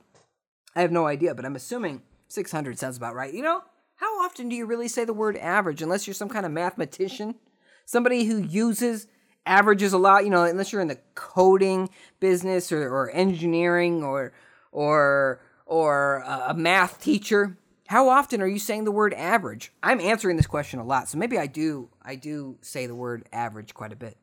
I 0.75 0.81
have 0.81 0.92
no 0.92 1.07
idea, 1.07 1.35
but 1.35 1.45
I'm 1.45 1.57
assuming 1.57 2.03
600 2.29 2.79
sounds 2.79 2.97
about 2.97 3.14
right. 3.14 3.33
You 3.33 3.42
know, 3.42 3.62
how 3.97 4.25
often 4.25 4.49
do 4.49 4.57
you 4.57 4.66
really 4.66 4.88
say 4.88 5.05
the 5.05 5.12
word 5.12 5.37
average 5.37 5.83
unless 5.83 6.07
you're 6.07 6.14
some 6.14 6.29
kind 6.29 6.45
of 6.45 6.53
mathematician? 6.53 7.37
Somebody 7.85 8.25
who 8.25 8.38
uses 8.38 9.07
averages 9.47 9.92
a 9.92 9.99
lot, 9.99 10.25
you 10.25 10.31
know, 10.31 10.45
unless 10.45 10.73
you're 10.73 10.83
in 10.83 10.88
the 10.88 11.01
coding 11.14 11.90
business 12.21 12.73
or, 12.73 12.83
or 12.83 13.11
engineering 13.11 14.03
or 14.03 14.33
or 14.71 15.40
or 15.66 16.25
uh, 16.25 16.51
a 16.51 16.55
math 16.55 17.01
teacher. 17.01 17.57
How 17.92 18.09
often 18.09 18.40
are 18.40 18.46
you 18.46 18.59
saying 18.59 18.85
the 18.85 18.90
word 18.90 19.12
average? 19.12 19.70
I'm 19.83 20.00
answering 20.00 20.38
this 20.38 20.46
question 20.46 20.81
a 20.81 20.83
lot, 20.83 21.11
so 21.11 21.18
maybe 21.18 21.37
I 21.37 21.46
do 21.46 21.90
I 22.00 22.14
do 22.14 22.57
say 22.62 22.87
the 22.87 22.94
word 22.94 23.28
average 23.35 23.74
quite 23.74 23.92
a 23.92 23.96
bit. 23.96 24.16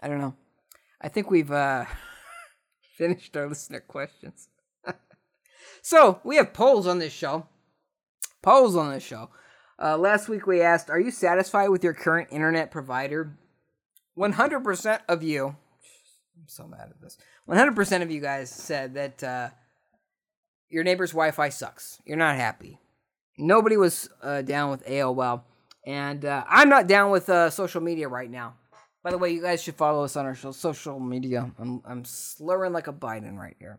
I 0.00 0.08
don't 0.08 0.18
know. 0.18 0.34
I 0.98 1.08
think 1.08 1.30
we've 1.30 1.52
uh, 1.52 1.84
finished 2.96 3.36
our 3.36 3.50
listener 3.50 3.80
questions. 3.80 4.48
so 5.82 6.22
we 6.24 6.36
have 6.36 6.54
polls 6.54 6.86
on 6.86 7.00
this 7.00 7.12
show. 7.12 7.46
Polls 8.40 8.76
on 8.76 8.94
this 8.94 9.02
show. 9.02 9.28
Uh, 9.78 9.98
last 9.98 10.30
week 10.30 10.46
we 10.46 10.62
asked, 10.62 10.88
"Are 10.88 10.98
you 10.98 11.10
satisfied 11.10 11.68
with 11.68 11.84
your 11.84 11.92
current 11.92 12.28
internet 12.30 12.70
provider?" 12.70 13.36
100% 14.16 15.00
of 15.06 15.22
you. 15.22 15.48
I'm 15.48 16.46
so 16.46 16.66
mad 16.66 16.88
at 16.88 17.02
this. 17.02 17.18
100% 17.46 18.00
of 18.00 18.10
you 18.10 18.22
guys 18.22 18.48
said 18.48 18.94
that 18.94 19.22
uh, 19.22 19.50
your 20.70 20.82
neighbor's 20.82 21.10
Wi-Fi 21.10 21.50
sucks. 21.50 22.00
You're 22.06 22.16
not 22.16 22.36
happy. 22.36 22.78
Nobody 23.38 23.76
was 23.76 24.08
uh, 24.22 24.42
down 24.42 24.70
with 24.70 24.86
AOL, 24.86 25.42
and 25.86 26.24
uh, 26.24 26.44
I'm 26.48 26.68
not 26.68 26.86
down 26.86 27.10
with 27.10 27.28
uh, 27.28 27.50
social 27.50 27.80
media 27.80 28.08
right 28.08 28.30
now. 28.30 28.54
By 29.02 29.10
the 29.10 29.18
way, 29.18 29.30
you 29.30 29.42
guys 29.42 29.62
should 29.62 29.74
follow 29.74 30.04
us 30.04 30.16
on 30.16 30.26
our 30.26 30.34
social 30.34 31.00
media. 31.00 31.50
I'm 31.58 31.82
I'm 31.84 32.04
slurring 32.04 32.72
like 32.72 32.86
a 32.86 32.92
Biden 32.92 33.36
right 33.36 33.56
here. 33.58 33.78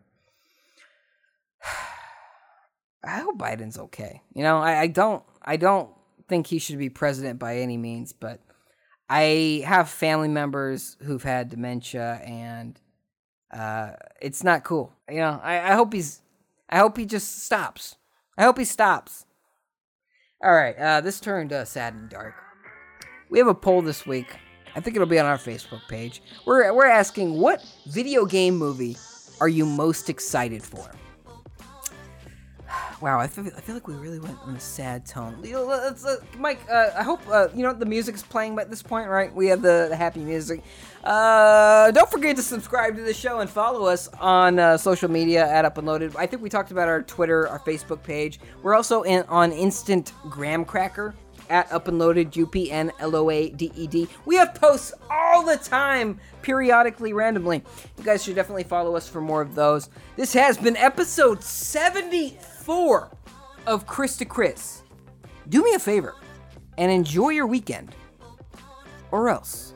I 3.04 3.18
hope 3.18 3.38
Biden's 3.38 3.78
okay. 3.78 4.22
You 4.34 4.42
know, 4.42 4.58
I, 4.58 4.80
I 4.80 4.86
don't 4.86 5.22
I 5.42 5.56
don't 5.56 5.90
think 6.28 6.46
he 6.46 6.58
should 6.58 6.78
be 6.78 6.90
president 6.90 7.38
by 7.38 7.58
any 7.58 7.76
means, 7.76 8.12
but 8.12 8.40
I 9.08 9.62
have 9.66 9.88
family 9.88 10.28
members 10.28 10.96
who've 11.02 11.22
had 11.22 11.50
dementia 11.50 12.20
and 12.24 12.80
uh, 13.52 13.92
it's 14.20 14.42
not 14.42 14.64
cool. 14.64 14.92
You 15.08 15.18
know, 15.18 15.40
I, 15.42 15.72
I 15.72 15.74
hope 15.74 15.92
he's 15.92 16.20
I 16.68 16.78
hope 16.78 16.96
he 16.96 17.06
just 17.06 17.44
stops. 17.44 17.96
I 18.36 18.44
hope 18.44 18.58
he 18.58 18.64
stops. 18.64 19.26
All 20.44 20.54
right, 20.54 20.76
uh, 20.78 21.00
this 21.00 21.20
turned 21.20 21.54
uh, 21.54 21.64
sad 21.64 21.94
and 21.94 22.10
dark. 22.10 22.34
We 23.30 23.38
have 23.38 23.48
a 23.48 23.54
poll 23.54 23.80
this 23.80 24.06
week. 24.06 24.36
I 24.76 24.80
think 24.80 24.94
it'll 24.94 25.08
be 25.08 25.18
on 25.18 25.24
our 25.24 25.38
Facebook 25.38 25.88
page. 25.88 26.20
We're 26.44 26.70
we're 26.74 26.84
asking 26.84 27.32
what 27.40 27.64
video 27.86 28.26
game 28.26 28.58
movie 28.58 28.98
are 29.40 29.48
you 29.48 29.64
most 29.64 30.10
excited 30.10 30.62
for? 30.62 30.90
Wow, 33.04 33.20
I 33.20 33.26
feel, 33.26 33.46
I 33.54 33.60
feel 33.60 33.74
like 33.74 33.86
we 33.86 33.92
really 33.96 34.18
went 34.18 34.38
on 34.46 34.56
a 34.56 34.60
sad 34.60 35.04
tone. 35.04 35.36
Let's, 35.42 36.06
uh, 36.06 36.16
Mike, 36.38 36.58
uh, 36.72 36.88
I 36.96 37.02
hope 37.02 37.20
uh, 37.28 37.48
you 37.54 37.62
know 37.62 37.74
the 37.74 37.84
music's 37.84 38.22
playing 38.22 38.58
at 38.58 38.70
this 38.70 38.82
point, 38.82 39.10
right? 39.10 39.30
We 39.34 39.48
have 39.48 39.60
the, 39.60 39.88
the 39.90 39.94
happy 39.94 40.20
music. 40.20 40.62
Uh, 41.04 41.90
don't 41.90 42.10
forget 42.10 42.34
to 42.36 42.42
subscribe 42.42 42.96
to 42.96 43.02
the 43.02 43.12
show 43.12 43.40
and 43.40 43.50
follow 43.50 43.84
us 43.84 44.08
on 44.18 44.58
uh, 44.58 44.78
social 44.78 45.10
media 45.10 45.46
at 45.46 45.66
Up 45.66 45.76
and 45.76 45.86
Loaded. 45.86 46.16
I 46.16 46.24
think 46.24 46.40
we 46.40 46.48
talked 46.48 46.70
about 46.70 46.88
our 46.88 47.02
Twitter, 47.02 47.46
our 47.46 47.58
Facebook 47.58 48.02
page. 48.02 48.40
We're 48.62 48.74
also 48.74 49.02
in, 49.02 49.22
on 49.28 49.52
Instant 49.52 50.14
Graham 50.30 50.64
Cracker 50.64 51.14
at 51.50 51.70
Up 51.70 51.88
and 51.88 51.98
Loaded, 51.98 52.34
U 52.36 52.46
P 52.46 52.70
N 52.70 52.90
L 53.00 53.16
O 53.16 53.28
A 53.28 53.50
D 53.50 53.70
E 53.76 53.86
D. 53.86 54.08
We 54.24 54.36
have 54.36 54.54
posts 54.54 54.94
all 55.10 55.44
the 55.44 55.58
time, 55.58 56.18
periodically, 56.40 57.12
randomly. 57.12 57.62
You 57.98 58.04
guys 58.04 58.24
should 58.24 58.34
definitely 58.34 58.64
follow 58.64 58.96
us 58.96 59.06
for 59.06 59.20
more 59.20 59.42
of 59.42 59.54
those. 59.54 59.90
This 60.16 60.32
has 60.32 60.56
been 60.56 60.78
episode 60.78 61.42
74 62.64 63.10
of 63.66 63.86
Chris 63.86 64.16
to 64.16 64.24
Chris. 64.24 64.82
Do 65.50 65.62
me 65.62 65.74
a 65.74 65.78
favor 65.78 66.14
and 66.78 66.90
enjoy 66.90 67.30
your 67.30 67.46
weekend, 67.46 67.94
or 69.10 69.28
else. 69.28 69.73